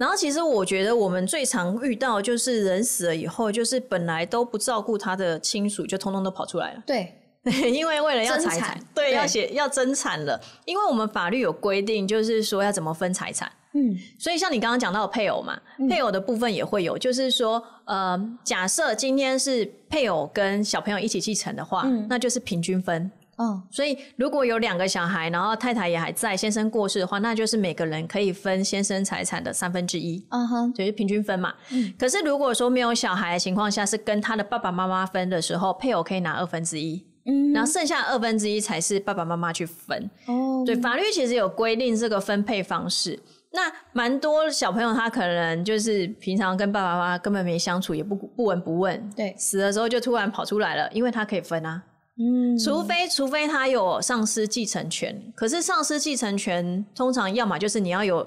[0.00, 6.82] 然后其实我觉得我们最常遇到就是人死了以后，就是本来都不照顾他的亲属，就通通都跑出来了。
[6.86, 7.14] 对，
[7.70, 10.40] 因为为了要财产，对，要写要争产了。
[10.64, 13.52] 因为我们法律有规定，就是说要怎么分财产。
[13.74, 15.60] 嗯，所以像你刚刚讲到的配偶嘛，
[15.90, 23.10] 配偶的部分也会有，就是说，呃，假设今天是配偶跟小朋友一起继承的话，那就是平均分。
[23.40, 30.22] 嗯，所以如果有两个小孩，然后太太也还在，先生过世的话，那就是每个人可以分先生财产的三分之一。
[30.28, 31.54] 嗯哼，就是平均分嘛。
[31.70, 31.90] 嗯。
[31.98, 37.02] 可是如果说没有小孩的情况下，是跟他的爸爸妈妈分的时候，配偶可以拿二分之一。
[37.24, 37.54] 嗯。
[37.54, 40.10] 然后剩下二分之一才是爸爸妈妈去分。
[40.26, 40.62] 哦。
[40.66, 43.18] 对，法律其实有规定这个分配方式。
[43.52, 49.10] 那蛮多小朋友他可能就是平常跟爸爸妈妈根本没相处，也不不闻不问。
[49.16, 49.34] 对。
[49.38, 51.82] 死的时候就突然跑出来了，因为他可以分啊。
[52.20, 58.26] 嗯，除非除非他有丧失继承权，可是丧失继承权通常要么就是你要有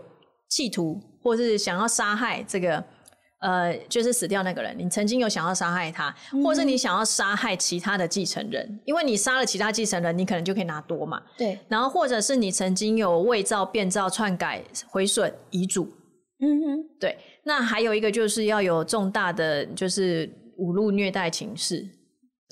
[0.50, 2.84] 企图或是想要杀害这个
[3.40, 11.22] 呃，就是死掉那个人，你曾经有想要杀害他，或是你想要杀害其他的继承人，因为你杀了其他继承人，你可能就可以拿多嘛。
[11.38, 15.84] 对，然后或者是你曾经有伪造、变造、篡改、毁损遗嘱，
[16.40, 17.18] 嗯哼，对。
[17.44, 20.26] 那还有一个就是要有重大的就是
[20.60, 21.86] 侮辱、虐待情事，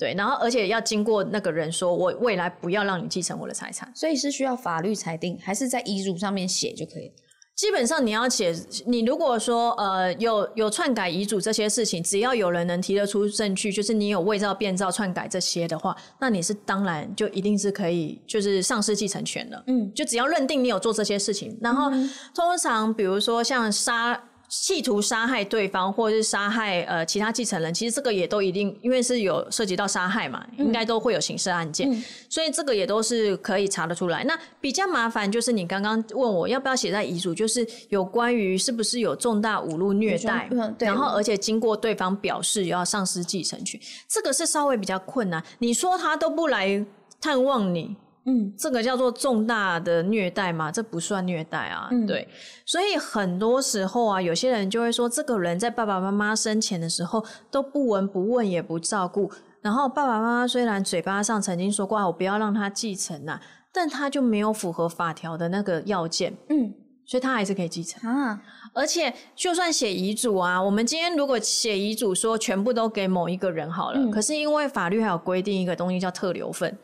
[0.02, 0.14] 对。
[0.14, 3.90] 然后而且要经过那个人说，我未来不要让你继承我的财产。
[3.94, 7.14] 所以是需要法律裁定，还是在遗嘱上面写就可以了？
[7.54, 8.52] 基本上你要写，
[8.86, 19.62] 你如果说呃有有篡改遗嘱这些事情，只要有人能提得出证据，就是你有伪造、变造、篡改这些的话，那你是当然就一定是可以就是丧失继承权的。
[19.66, 21.90] 嗯，就只要认定你有做这些事情，然后
[22.34, 24.30] 通常比如说像杀。
[24.52, 31.90] 企图杀害对方，或者是杀害呃其他继承人，其实这个也都一定，因为是有涉及到杀害嘛，应该都会有刑事案件，
[32.28, 34.22] 所以这个也都是可以查得出来。
[34.24, 40.46] 那比较麻烦就是你刚刚问我要不要写在遗嘱，就是有关于是不是有重大侮辱、虐待，
[40.78, 45.42] 然后而且经过对方表示要丧失继承权，这个是稍微比较困难。
[45.60, 46.84] 你说他都不来
[47.18, 47.96] 探望你。
[48.24, 50.70] 嗯，这个叫做重大的虐待嘛？
[50.70, 51.90] 这不算虐待啊。
[52.06, 52.28] 对，
[52.64, 59.28] 所以很多时候啊，有些人就会说，这个人在爸爸妈妈生前的时候都不闻不问也不照顾，
[59.60, 63.40] 然后爸爸妈妈虽然嘴巴上曾经说过我不要让他继承呐，
[63.72, 66.72] 但他就没有符合法条的那个要件，嗯，
[67.04, 68.40] 所以他还是可以继承啊。
[68.72, 76.78] 而且就算写遗嘱啊，我们今天如果写遗嘱说全部都给某一个人好了，可是因为法律还有规定一个东西叫特留份。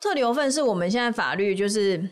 [0.00, 2.10] 特留份是我们现在法律，就是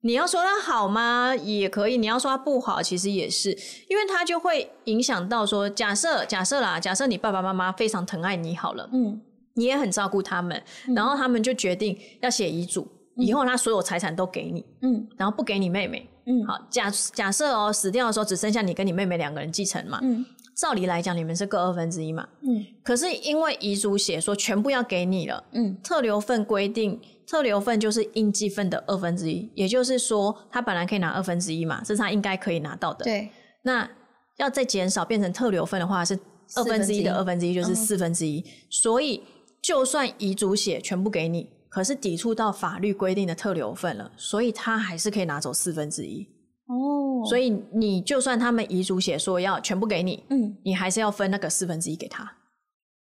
[0.00, 1.34] 你要说它好吗？
[1.36, 3.50] 也可以；你要说它不好，其实也是，
[3.88, 9.20] 因为它就会影响到说，假设假设啦，假设你爸爸妈妈非常疼爱你好了，嗯，
[9.54, 10.62] 你也很照顾他们，
[10.94, 20.24] 然后他们就决定要写遗嘱，以后他所有财产都给你，嗯，然后不给你妹妹，嗯，好，假假设哦，死掉的时候只剩下你跟你妹妹两个人继承嘛，嗯。
[20.56, 22.26] 照理来讲，你们是各二分之一嘛？
[22.40, 22.64] 嗯。
[22.82, 25.76] 可是因为遗嘱写说全部要给你了，嗯。
[25.84, 33.04] 特留份规定，特留份就是应继份的二分之一，也就是说，他本来可以拿二分之一嘛，这是他应该可以拿到的。
[33.04, 33.28] 对。
[33.62, 33.88] 那
[34.36, 36.16] 要再减少变成特留份的话，是
[36.54, 38.44] 二分之一的二分之一，就是四分之一。
[38.70, 39.22] 所以，
[39.60, 46.24] 就算遗嘱写全部给你，可是抵触到法律规定的特留份了，所以他还是可以拿走四分之一。
[46.68, 52.30] 哦，所以你就算他们遗嘱写说要全部给你，嗯，你还是要分那个四分之一给他。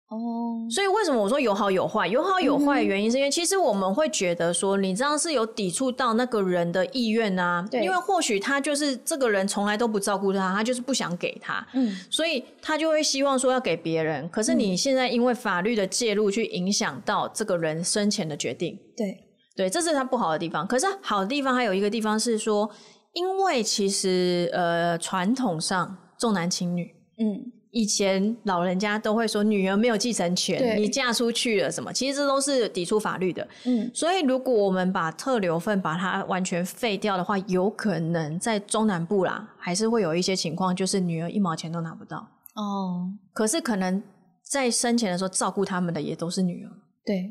[0.09, 2.07] 哦，所以为什么我说有好有坏？
[2.07, 14.29] 有好有坏的原因是因为其实我们会觉得说你这样是有抵触到那个人的意愿啊，因为或许他就是这个人从来都不照顾他，他就是不想给他，嗯，所以他就会希望说要给别人。
[14.29, 19.17] 可是你现在因为法律的介入去影响到这个人生前的决定，对
[19.55, 20.67] 对，这是他不好的地方。
[20.67, 22.69] 可是好的地方还有一个地方是说。
[23.17, 43.11] 因为其实呃，传统上重男轻女，嗯，以前老人家都会说女儿没有继承权，你嫁出去了什么，其实这都是抵触法律的，嗯，所以如果我们把特留份把它完全废掉的话，有可能在中南部啦，还是会有一些情况，就是女儿一毛钱都拿不到哦。
[43.33, 44.01] 可是可能
[44.41, 46.71] 在生前的时候照顾他们的也都是女儿，
[47.05, 47.29] 对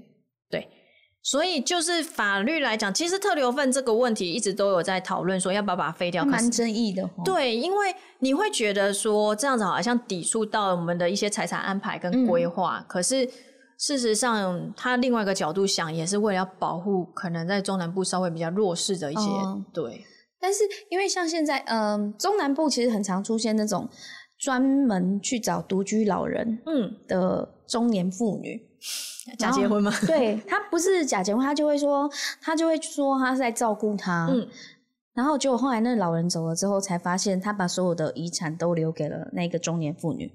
[0.51, 0.69] 对。
[1.27, 7.09] 所以就是法律来讲，其实特留份这个问题一直都有在讨论，说要不要把它废掉，蛮争议的。
[7.25, 13.27] 对，因为你会觉得说这样子好像抵触到我们的一些财产安排跟规划，可是
[13.79, 19.23] 事实上，他另外一个角度想，也是为了要保护可能在中南部稍微比较弱势的一些。
[19.73, 20.05] 对，
[20.39, 23.89] 但是因为像现在，嗯，中南部其实很常出现那种
[24.39, 28.61] 专门去找独居老人，嗯的中年妇女。
[29.39, 29.93] 假结婚吗？
[30.07, 32.11] 对他不是假结婚，他就会说，
[32.41, 34.29] 他就会说他是在照顾他。
[34.31, 34.47] 嗯，
[35.15, 40.31] 然后结果后来那老人走了之后，才发现他把所有的遗产都留给了那个中年妇女，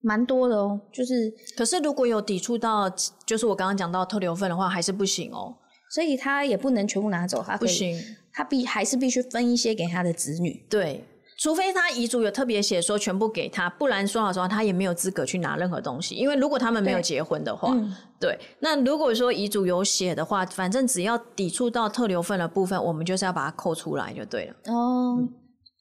[0.00, 0.80] 蛮多的哦。
[0.92, 2.90] 就是，可是如果有抵触到，
[3.24, 5.56] 就是我刚刚讲到偷留份的话，还是不行哦。
[5.90, 7.98] 所以他也不能全部拿走，他不行，
[8.32, 10.66] 他必还是必须分一些给他的子女。
[10.68, 11.04] 对。
[11.38, 16.16] 除非他遗嘱有特别写说全部给他，不然说老实话，他也没有资格去拿任何东西。
[16.16, 17.72] 因为如果他们没有结婚的话，
[18.18, 24.74] 对，那如果说遗嘱有写的话，反正只要抵触到特留份的部分，我们就是要把它扣出来就对了。
[24.74, 25.16] 哦，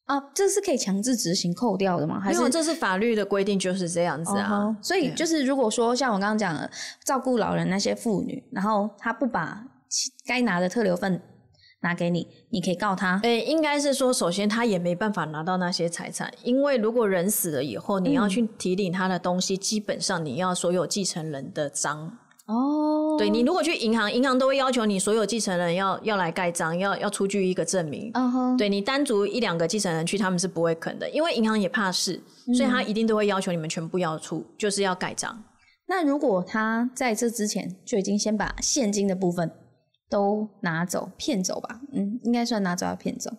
[0.06, 2.20] 啊，这是可以强制执行扣掉的吗？
[2.20, 4.78] 还是这是法律的规定就是这样子啊？
[4.80, 6.70] 所以就是如果说像我刚刚讲的，
[7.04, 9.64] 照顾老人那些妇女，然后她不把
[10.28, 11.20] 该拿的特留份。
[11.88, 13.20] 拿给你，你可以告他。
[13.24, 22.12] 诶，应该是说，首先他也没办法拿到那些财产，因为如果人死了以后，你要去提领他的东西，基本上你要所有继承人的章
[22.48, 28.12] 哦，对你如果去银行，银行都会要求你所有继承人要要来盖章，要要出具一个证明。
[28.14, 32.22] 嗯哼，对你单独一两个继承人去，他们是不会肯的，因为银行也怕事，
[32.56, 35.44] 所以他一定都会要求你们全部要出，就是要盖章。
[35.88, 39.50] 那如果他在这之前就已经先把现金的部分
[40.10, 41.82] 都拿走骗走吧？
[41.94, 43.32] 嗯，应该算拿走要骗走。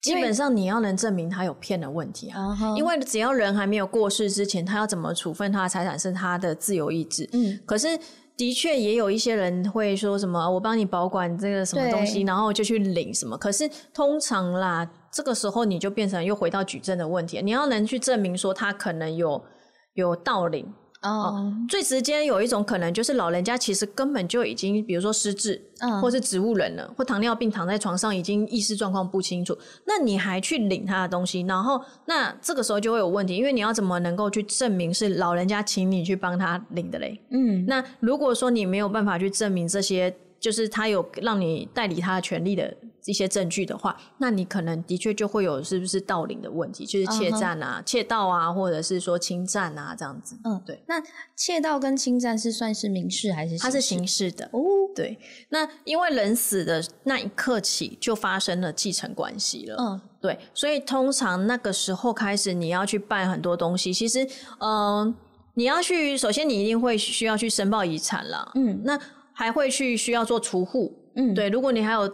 [0.00, 7.28] 基本上你要能证明他有骗的问题啊，因为只要人还没有过世之前，他要怎么处分他的财产是他的自由意志。
[7.34, 7.98] 嗯，可是
[8.34, 13.36] 的确也有一些人会说什么，我帮你保管这个什么东西，然后就去领什么。
[13.36, 19.44] 可是通常啦，这个时候你就变成又回到举证的问题，你要能去证明说他可能有
[19.92, 20.72] 有盗领。
[21.02, 37.18] 哦，最直接有一种可能就是老人家其实根本就已经，比如说失智，嗯，或是植物人了，或糖尿病躺在床上已经意识状况不清楚，那你还去领他的东西，然后那这个时候就会有问题，因为你要怎么能够去证明是老人家请你去帮他领的嘞？
[37.30, 40.14] 嗯，那如果说你没有办法去证明这些。
[40.40, 42.74] 就是他有让你代理他的权利的
[43.04, 50.38] 一些证据的话，那你可能的确就会有是不是盗领的问题，就是窃占啊、窃盗啊，或者是说侵占啊这样子。
[50.44, 50.82] 嗯，对。
[50.86, 51.02] 那
[51.36, 53.58] 窃盗跟侵占是算是民事还是？
[53.58, 54.60] 它是刑事的哦。
[54.94, 55.18] 对。
[55.50, 59.76] 那因为人死的那一刻起就发生了继承关系了。
[59.78, 60.38] 嗯，对。
[60.54, 63.92] 所以通常那个时候开始，你要去办很多东西。
[63.92, 64.26] 其实，
[64.58, 65.14] 嗯，
[65.54, 68.52] 你要去，首先你一定会需要去申报遗产了。
[68.54, 68.98] 嗯，那。
[69.40, 72.06] 还会去需要做除户，嗯，对，如果你还有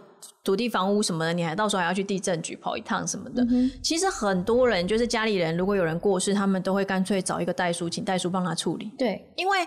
[0.45, 3.45] 土地、房屋什么的，你还到时候还要去地震局跑一趟什么的。
[3.83, 8.89] 其实很多人就是家里人，如果有人过世，他们都会干脆找一个代书，请代书帮他处理。
[8.97, 9.57] 对，因为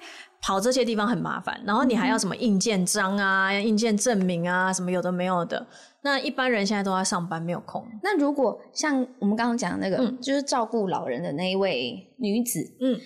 [0.41, 5.67] 跑这些地方很麻烦，然后你还要什么印鉴章啊、印鉴证明啊，什么有的没有的。
[6.03, 7.87] 那一般人现在都在上班，没有空。
[8.03, 12.99] 那如果像我们刚刚讲的那个，就是照顾老人的那一位女子，嗯。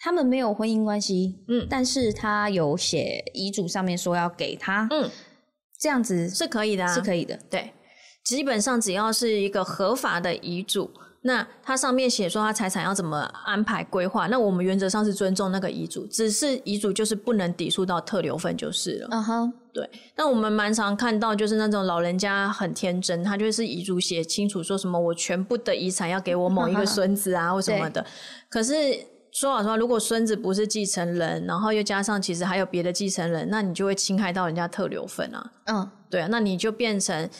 [0.00, 5.10] 他们没有婚姻关系，嗯，但是他有写遗嘱上面说要给他，嗯，
[5.78, 7.72] 这样子是可以的，啊是可以的，对，
[8.24, 10.90] 基本上只要是一个合法的遗嘱，
[11.22, 19.90] 那他上面写说他财产要怎么安排规划，那我们原则上是尊重那个遗嘱，只是遗嘱就是不能抵触到特留份就是了，嗯哼，对。
[20.14, 28.06] 那我们蛮常看到就是那种老人家很天真，他就是遗嘱写清楚说什么我全部的遗产要给我某一个 孙子啊或什么的，
[28.48, 28.74] 可是。
[29.38, 35.52] 说老实话，如果孙子不是继承人，然后又加上其实还有别的继承人，那你就会侵害到人家特留份啊。
[35.66, 37.30] 嗯，对啊，那你就变成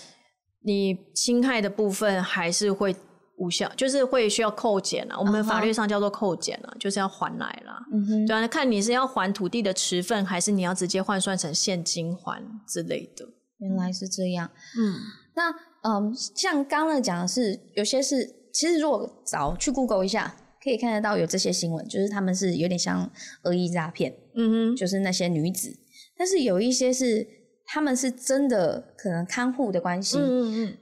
[0.62, 2.94] 你侵害的部分还是会
[3.38, 5.18] 无效，就是会需要扣减啊。
[5.18, 7.84] 我们法律上叫做扣减啊，就是要还来啦。
[7.92, 13.26] 嗯哼，对啊，看你是要还土地的持份，还是你要直接换算成现金还之类的。
[13.58, 14.48] 原来是这样。
[14.78, 14.94] 嗯，
[15.34, 15.50] 那
[15.82, 20.32] 嗯，像刚刚讲的是有些是，其实如果找去 Google 一下。
[20.68, 23.10] 可以看得到有这些新闻，就是他们是有点像
[23.44, 25.74] 恶意诈骗，嗯哼，就是那些女子。
[26.14, 27.26] 但是有一些是
[27.64, 30.76] 他们是真的可能看护的关系，嗯嗯嗯，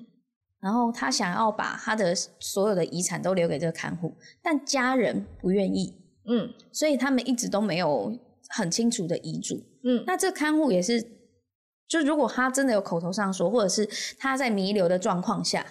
[0.61, 4.12] 然后他想要把他的所有的遗产都留给这个看护，
[4.43, 5.95] 但家人不愿意，
[6.28, 8.18] 嗯，所以他们一直都没有
[8.49, 11.01] 很清楚的遗嘱，嗯，那这看护也是，
[11.87, 15.64] 就如果他真的有口头上说，或者是他在弥留的状况下。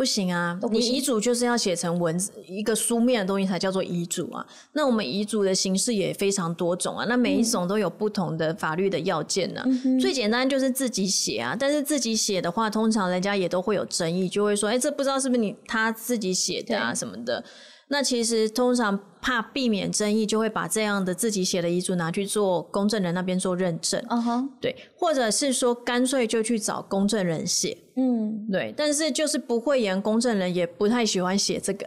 [0.00, 0.58] 不行啊！
[0.70, 4.46] 你遗嘱就是要写成文字，一个书面的东西才叫做遗嘱啊。
[4.72, 9.62] 那我们遗嘱的形式也非常多种啊，那每一种都有不同的法律的要件呢。
[10.00, 17.44] 最简单就是自己写啊，但是自己写的话，通常人家也都会有争议，就会说：“哎，这不知道是不是你他自己写的啊什么的。”
[17.92, 24.00] 那其实通常怕避免争议，就会把这样的自己写的遗嘱拿去做公证人那边做认证。
[24.08, 27.76] 嗯哼，对，或者是说干脆就去找公证人写。
[27.96, 31.84] 嗯，对，但是就是不会言公证人也不太喜欢写这个。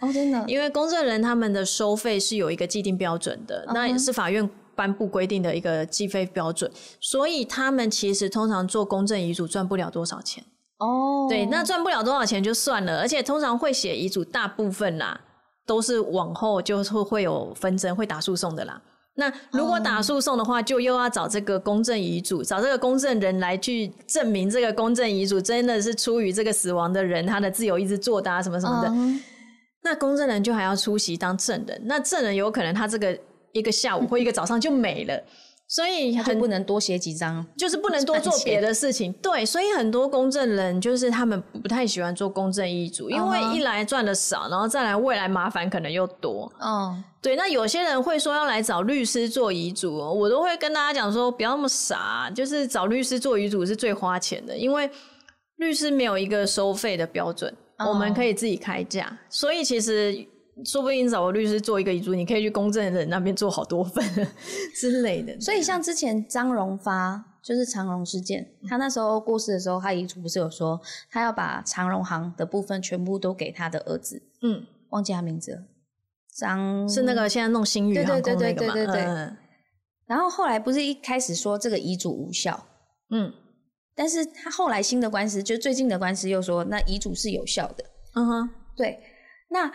[0.00, 6.68] 哦，真的， 因为公证人他们的收费是有一个既定标准的，那也是法院颁布规定的一个计费标准，
[7.00, 10.44] 所以他们其实通常做公证遗嘱赚不了多少钱。
[10.78, 15.20] 哦，对，那赚不了多少钱就算了，而且通常会写遗嘱大部分啦。
[15.66, 18.80] 都是往后就是会有纷争，会打诉讼的啦。
[19.16, 28.92] 那如果打诉讼的话，就又要找这个公证遗嘱，找这个公证人来去证明这个公证遗嘱真的是出于这个死亡的人他的自由意志作的啊，什么什么的。
[29.84, 33.16] 那公证人就还要出席当证人，那证人有可能他这个
[33.52, 35.22] 一个下午或一个早上就没了。
[35.74, 39.12] 所以很不能多写几张，就是不能多做别的事情。
[39.14, 46.48] 对，所以很多公证人就是他们不太喜欢做公证遗嘱，因为一来赚的少，然后再来未来麻烦可能又多。
[46.60, 47.34] 嗯，对。
[47.34, 54.88] 那有些人会说要来找律师做遗嘱，我都会跟大家讲说不要那么傻，就是找律师做遗嘱是最花钱的，因为
[55.56, 57.52] 律师没有一个收费的标准，
[57.84, 59.18] 我们可以自己开价。
[59.28, 60.24] 所以其实
[60.64, 64.04] 说不定找个律师做一个遗嘱，你可以去公证人那边做好多份
[64.74, 65.34] 之类的。
[65.40, 70.80] 所以像之前张荣发就是长荣事件，他那时候过世的时候，他遗嘱不是有说
[71.10, 75.62] 他要把长荣行的部分全部都给他的儿子，嗯，忘记他名字了，
[76.36, 79.36] 张是那个现在弄新宇航空那个嘛？
[80.06, 82.66] 然后后来不是一开始说这个遗嘱无效，
[83.10, 83.32] 嗯。
[83.96, 87.84] 但是他后来新的官司，就最近的官司又说，那遗嘱是有效的。
[88.14, 88.98] 嗯哼，对。
[89.50, 89.70] 那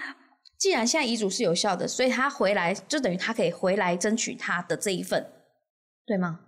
[0.60, 5.26] 既然现在遗嘱是有效的，所以他回来就等于他可以回来争取他的这一份，
[6.06, 6.42] 对吗？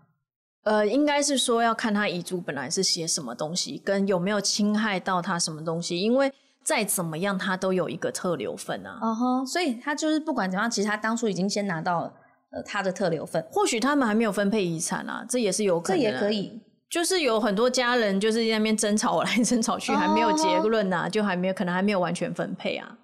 [0.63, 5.99] 呃，应该是说要看他遗嘱本来是写什么东西，跟有没有侵害到他什么东西。
[5.99, 6.31] 因为
[6.63, 8.99] 再怎么样，他都有一个特留份啊。
[9.01, 12.13] 嗯哼，所以他就是不管怎样，其实他当初已经先拿到
[12.51, 13.43] 呃他的特留份。
[13.49, 15.97] 或许他们还没有分配遗产啊，这也是有可能。
[15.97, 16.61] 这也可以。
[16.89, 22.97] 就是有很多家人就是在那边争吵来争吵去，还没有结论呐，就还没有可能还没有完全分配啊。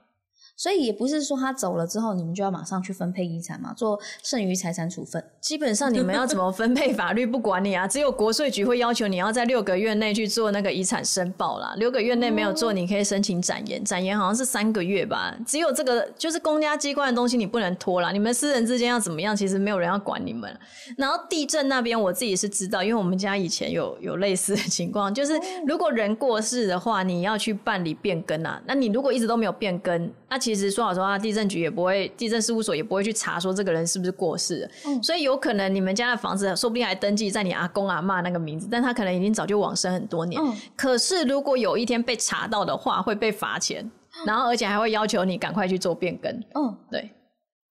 [0.57, 5.23] 所以也不是说他走了之后，你们就要马上去分配遗产嘛，做剩余财产处分。
[5.39, 11.75] 基本上你们要怎么分配，法律不管你啊，只有国税局会要求你要在六个月内去做那个遗产申报啦。
[11.77, 15.37] 六个月内没有做，你可以申请展延，展延好像是三个月吧。
[15.45, 18.11] 只有这个就是公家机关的东西，你不能拖啦。
[18.11, 20.51] 你们私人之间要怎么样，其实没有人要管你们。
[20.97, 28.59] 然后地震那边我自己是知道，因为我们家以前有有类似的情况，就是如果人过世的话，你要去办理变更啊。
[28.65, 34.69] 那你如果一直都没有变更，那其实说老实话，地震局也不会，地震事务所也不会去查说这个人是不是过世。
[34.85, 40.41] 嗯，所以有可能你们家的房子说不定还登记在你阿公阿妈那个名字，但他可能已经早就往生很多年。
[40.41, 43.91] 嗯，可是如果有一天被查到的话，会被罚钱，
[44.25, 46.31] 然后而且还会要求你赶快去做变更。
[46.55, 47.11] 嗯，对。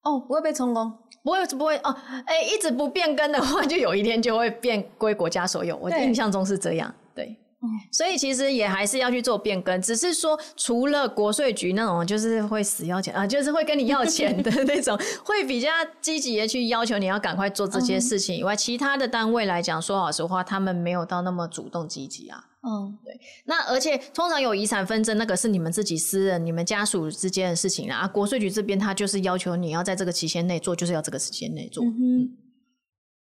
[0.02, 0.92] 哦，不会被充公，
[1.24, 1.96] 不会不会哦。
[2.26, 5.76] 哎，一直不变更的话，就有一天就会变归国家所有。
[5.78, 6.94] 我印象中是这样。
[7.14, 7.34] 对。
[7.90, 15.68] 所以其实也还是要去做变更，只是说除了国税局那种就是会死要钱啊，就是会跟你要钱的 那种，会比较
[16.00, 22.44] 积极的去要求你要赶快做这些事情以外，其他的单位来讲，说老实话，他们没有到那么主动积极啊。
[22.62, 23.18] 嗯，对。
[23.46, 28.06] 那而且通常有遗产纷争，那个是你们自己私人、你们家属之间的事情啊。
[28.06, 31.84] 国税局这边他就是要求你要在这个期限内做，就是要这个时间内做。
[31.84, 32.36] 嗯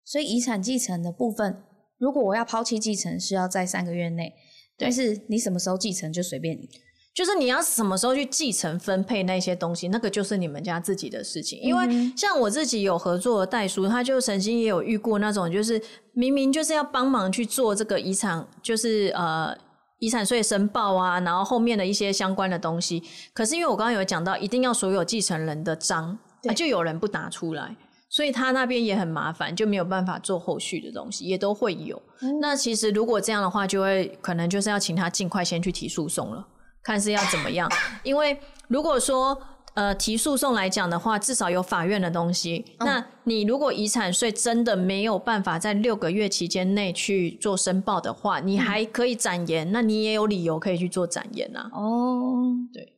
[0.03, 1.63] 所以遗产继承的部分。
[1.97, 4.33] 如果我要抛弃继承，是要在三个月内。
[4.77, 6.67] 但是你什么时候继承就随便你，
[7.13, 11.57] 就是你要什么时候去继承分配那些东西，那个就是你们家自己的事情。
[11.61, 15.81] 因为像我自己有合作的代书，他就曾经也有遇过那种，就是
[16.11, 19.55] 明明就是要帮忙去做这个遗产，就是呃
[19.99, 23.01] 遗产税申报啊，然后后面的一些相关的东西。
[23.33, 26.19] 可是因为我刚刚有讲到，一定要所有继承人的章，
[26.53, 27.77] 就有人不拿出来。
[28.07, 32.01] 所以他那边也很麻烦，就没有办法做后续的东西，也都会有。
[32.39, 36.47] 那其实如果这样的话，就会可能就是要请他尽快先去提诉讼了，
[36.81, 37.69] 看是要怎么样。
[38.03, 38.39] 因为
[38.69, 39.37] 如果说
[39.73, 42.63] 呃提诉讼来讲的话，至少有法院的东西。
[42.79, 51.69] 那你如果遗产税真的没有办法在六个月期间内去做申报的话，你还可以展延，那你也有理由可以去做展延啊。
[51.73, 52.94] 哦，对。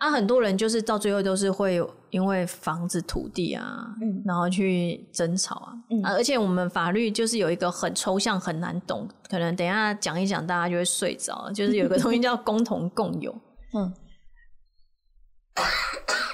[0.00, 1.78] 啊，很多人就是到最后都是会
[2.08, 3.86] 因为房子、土地啊，
[4.24, 5.74] 然后去争吵啊。
[6.02, 11.52] 啊，而且我们法律就是有一个很抽象、很难懂，可能等一下讲一讲，大家就会睡着。
[11.54, 13.30] 就是有一个东西叫 共同共有。
[13.74, 13.92] 嗯。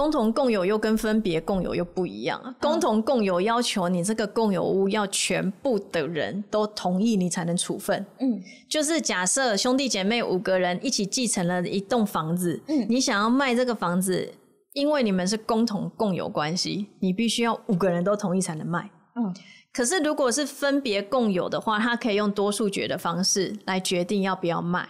[0.00, 2.56] 共同共有又跟分别共有又不一样啊！
[2.58, 8.06] 共同共有要求你这个共有物要全部的人都同意，你才能处分。
[8.18, 14.32] 嗯，就是假设兄弟姐妹五个人一起继承了一栋房子，嗯，你想要卖这个房子，
[14.72, 18.90] 因为你们是共同共有关系，你必须要五个人都同意才能卖。
[19.16, 19.34] 嗯，
[19.70, 24.88] 可是如果是分别共有的话，他可以用多数决的方式来决定要不要卖。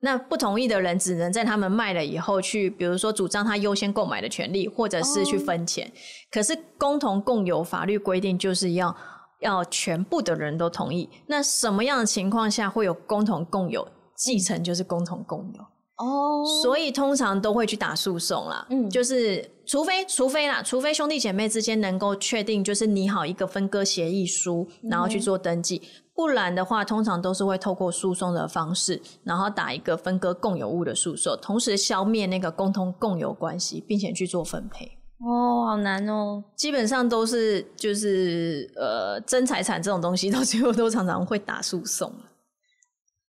[0.00, 5.90] 那不同意的人只能在他们卖了以后去，比如说主张他优先购买的权利，或者是去分钱。
[6.30, 8.96] 可是共同共有法律规定就是要
[9.40, 11.08] 要全部的人都同意。
[11.26, 13.86] 那什么样的情况下会有共同共有？
[14.16, 15.64] 继承就是共同共有
[15.98, 16.44] 哦。
[16.62, 18.66] 所以通常都会去打诉讼啦。
[18.70, 25.82] 嗯，就是除非除非啦，除非兄弟姐妹之间能够确定，就是拟好一个分割协议书，然后去做登记。
[26.14, 34.98] 不然的话，通常都是会透过诉讼的方式，然后打一个分割共有物的诉讼，同时消灭那个共同共有关系，并且去做分配。
[35.20, 36.42] 哦，好难哦！
[36.56, 42.12] 基本上都是就是呃，争财产这种东西，到最后都常常会打诉讼。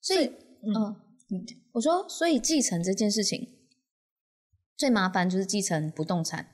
[0.02, 0.96] 所以，嗯，
[1.76, 3.50] 我说，所以继承这件事情
[4.78, 6.48] 最麻烦就是继承不动产，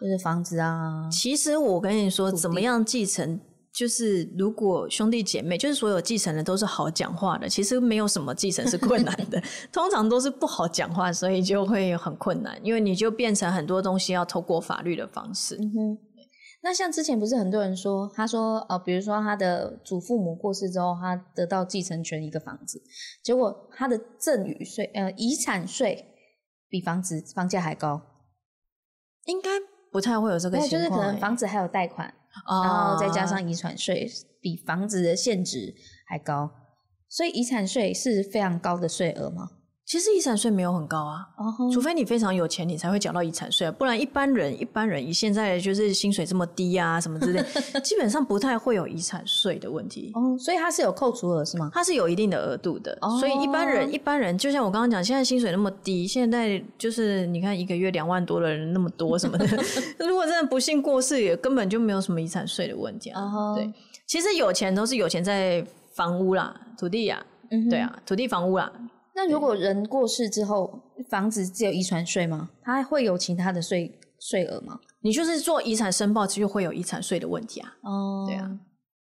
[0.00, 1.06] 就是房子啊。
[1.10, 3.40] 其实我跟你说，怎么样继承？
[3.74, 9.38] 就是如果兄弟姐妹，就是所有继承人都是好讲话的，其实没有什么继承是困难的，
[9.70, 15.56] 通常都是不好讲话，所以就会很困难，因为你就变成很多东西要透过法律的方式。
[15.56, 15.98] 嗯哼，
[16.62, 22.82] 那像之前不是很多人说，他说呃，比如说他的祖父母过世之后，他得到继承权一个房子，
[23.22, 26.04] 结果他的赠与税呃遗产税
[26.68, 28.02] 比房子房价还高，
[29.24, 29.50] 应该
[29.92, 32.12] 不太会有这个情况、就是可能房子还有贷款。
[32.46, 34.06] 然后再加上遗产税，
[34.42, 35.74] 比房子的现值
[36.06, 36.50] 还高，
[37.08, 39.52] 所以遗产税是非常高的税额吗？
[39.86, 41.24] 其实遗产税没有很高啊，
[41.72, 47.40] 除非你非常有钱，你才会缴到遗产税，不然一般人一般人以现在就是薪水这么低啊什么之类，
[47.84, 50.10] 基本上不太会有遗产税的问题。
[50.14, 51.70] 哦，所以它是有扣除额是吗？
[51.72, 59.46] 它是有一定的额度的，所以一般人一般人就像我刚刚讲，现在薪水那么低，现在就是你看一个月两万多的人那么多什么的，
[60.04, 63.54] 如果真的不幸过世，也根本就没有什么遗产税的问题啊。
[63.54, 63.72] 对，
[64.04, 67.24] 其实有钱都是有钱在房屋啦、土地呀，
[67.70, 68.72] 对啊，土地房屋啦。
[69.16, 72.50] 那如果人过世之后，房子只有遗产税吗？
[72.62, 74.78] 它会有其他的税税额吗？
[75.00, 77.74] 你就是做遗产申报，就会有遗产税的问题啊。
[77.82, 78.50] 哦，对啊。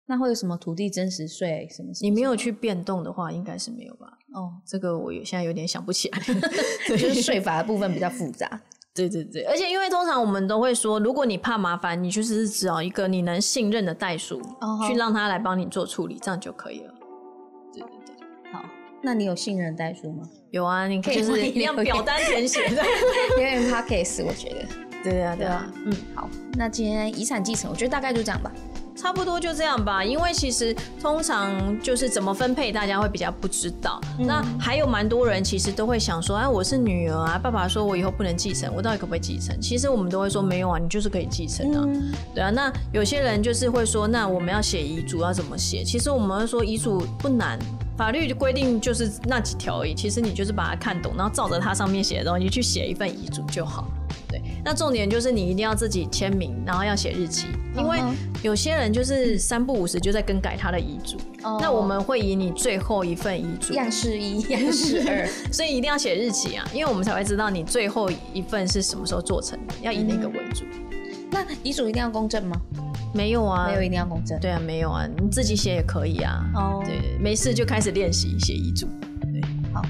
[0.07, 1.89] 那会有什么土地真实税什么？
[2.01, 4.07] 你没有去变动的话，应该是没有吧？
[4.33, 6.19] 哦，这个我现在有点想不起来。
[6.87, 8.49] 就是税法的部分比较复杂。
[8.95, 14.41] 对对对，而且因为通常我们都会说，如果你怕麻烦，你就是找一个你能信任的代书，
[14.87, 16.93] 去让他来帮你做处理，这样就可以了。
[19.05, 20.23] 那你有信任代书吗？
[20.49, 22.83] 有啊，你可以就是要表单填写的，
[23.37, 24.65] 有点 p a c k s 我觉得。
[25.03, 28.51] 对啊，对啊，嗯，好，那今天遗产继承，我觉得大概就这样吧，
[28.95, 30.03] 差不多就这样吧。
[30.03, 34.01] 因为其实通常就是怎么分配，大家会比较不知道。
[34.17, 39.61] 那还有蛮多人其实都会想说，哎，我是女儿啊，爸爸说我以后不能继承，我到底可不可以继承？
[39.61, 41.85] 其实我们都会说没有啊，你就是可以继承啊。
[42.33, 45.83] 对啊，那有些人就是会说，那我们要写遗嘱要怎么写？
[45.83, 47.59] 其实我们会说遗嘱不难。
[47.97, 53.87] 法律的规定就是那几条而已，其实你就是把它看懂，然后照着它上面写的东西去写一份遗嘱就好。
[54.27, 57.99] 对，那重点就是你一定要自己签名，然后要写日期，因为
[58.41, 61.17] 有些人就是三不五时就在更改他的遗嘱。
[61.61, 70.65] 那我们会以你最后一份遗嘱样式一、样式二， 所以一定要写日期啊，因为我们才会知道你最后一份是什么时候做成的，要以那个为主。
[71.31, 72.55] 那遗嘱一定要公证吗？
[73.13, 74.37] 没有啊，没有一定要公证。
[74.39, 76.43] 对啊，没有啊，你自己写也可以啊。
[76.53, 78.87] 哦，对，没事就开始练习写遗嘱。
[79.21, 79.41] 对，
[79.73, 79.81] 好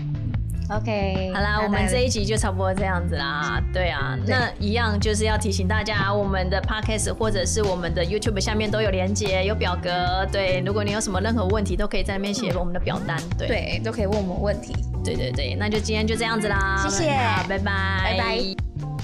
[0.77, 3.59] ，OK，好啦，我们这一集就差不多这样子啦。
[3.73, 9.89] 对啊，那一样就是要提醒大家，我们的 Podcast 或者是我们的 YouTube 下面都有连接，有表格。
[10.31, 13.17] 对，如果你有什么任何问题，都可以在那边写我们的表单。
[13.37, 14.75] 对，对，都可以问我们问题。
[15.03, 16.77] 对对对，那就今天就这样子啦。
[16.87, 17.09] 谢谢，
[17.49, 18.94] 拜拜，拜拜。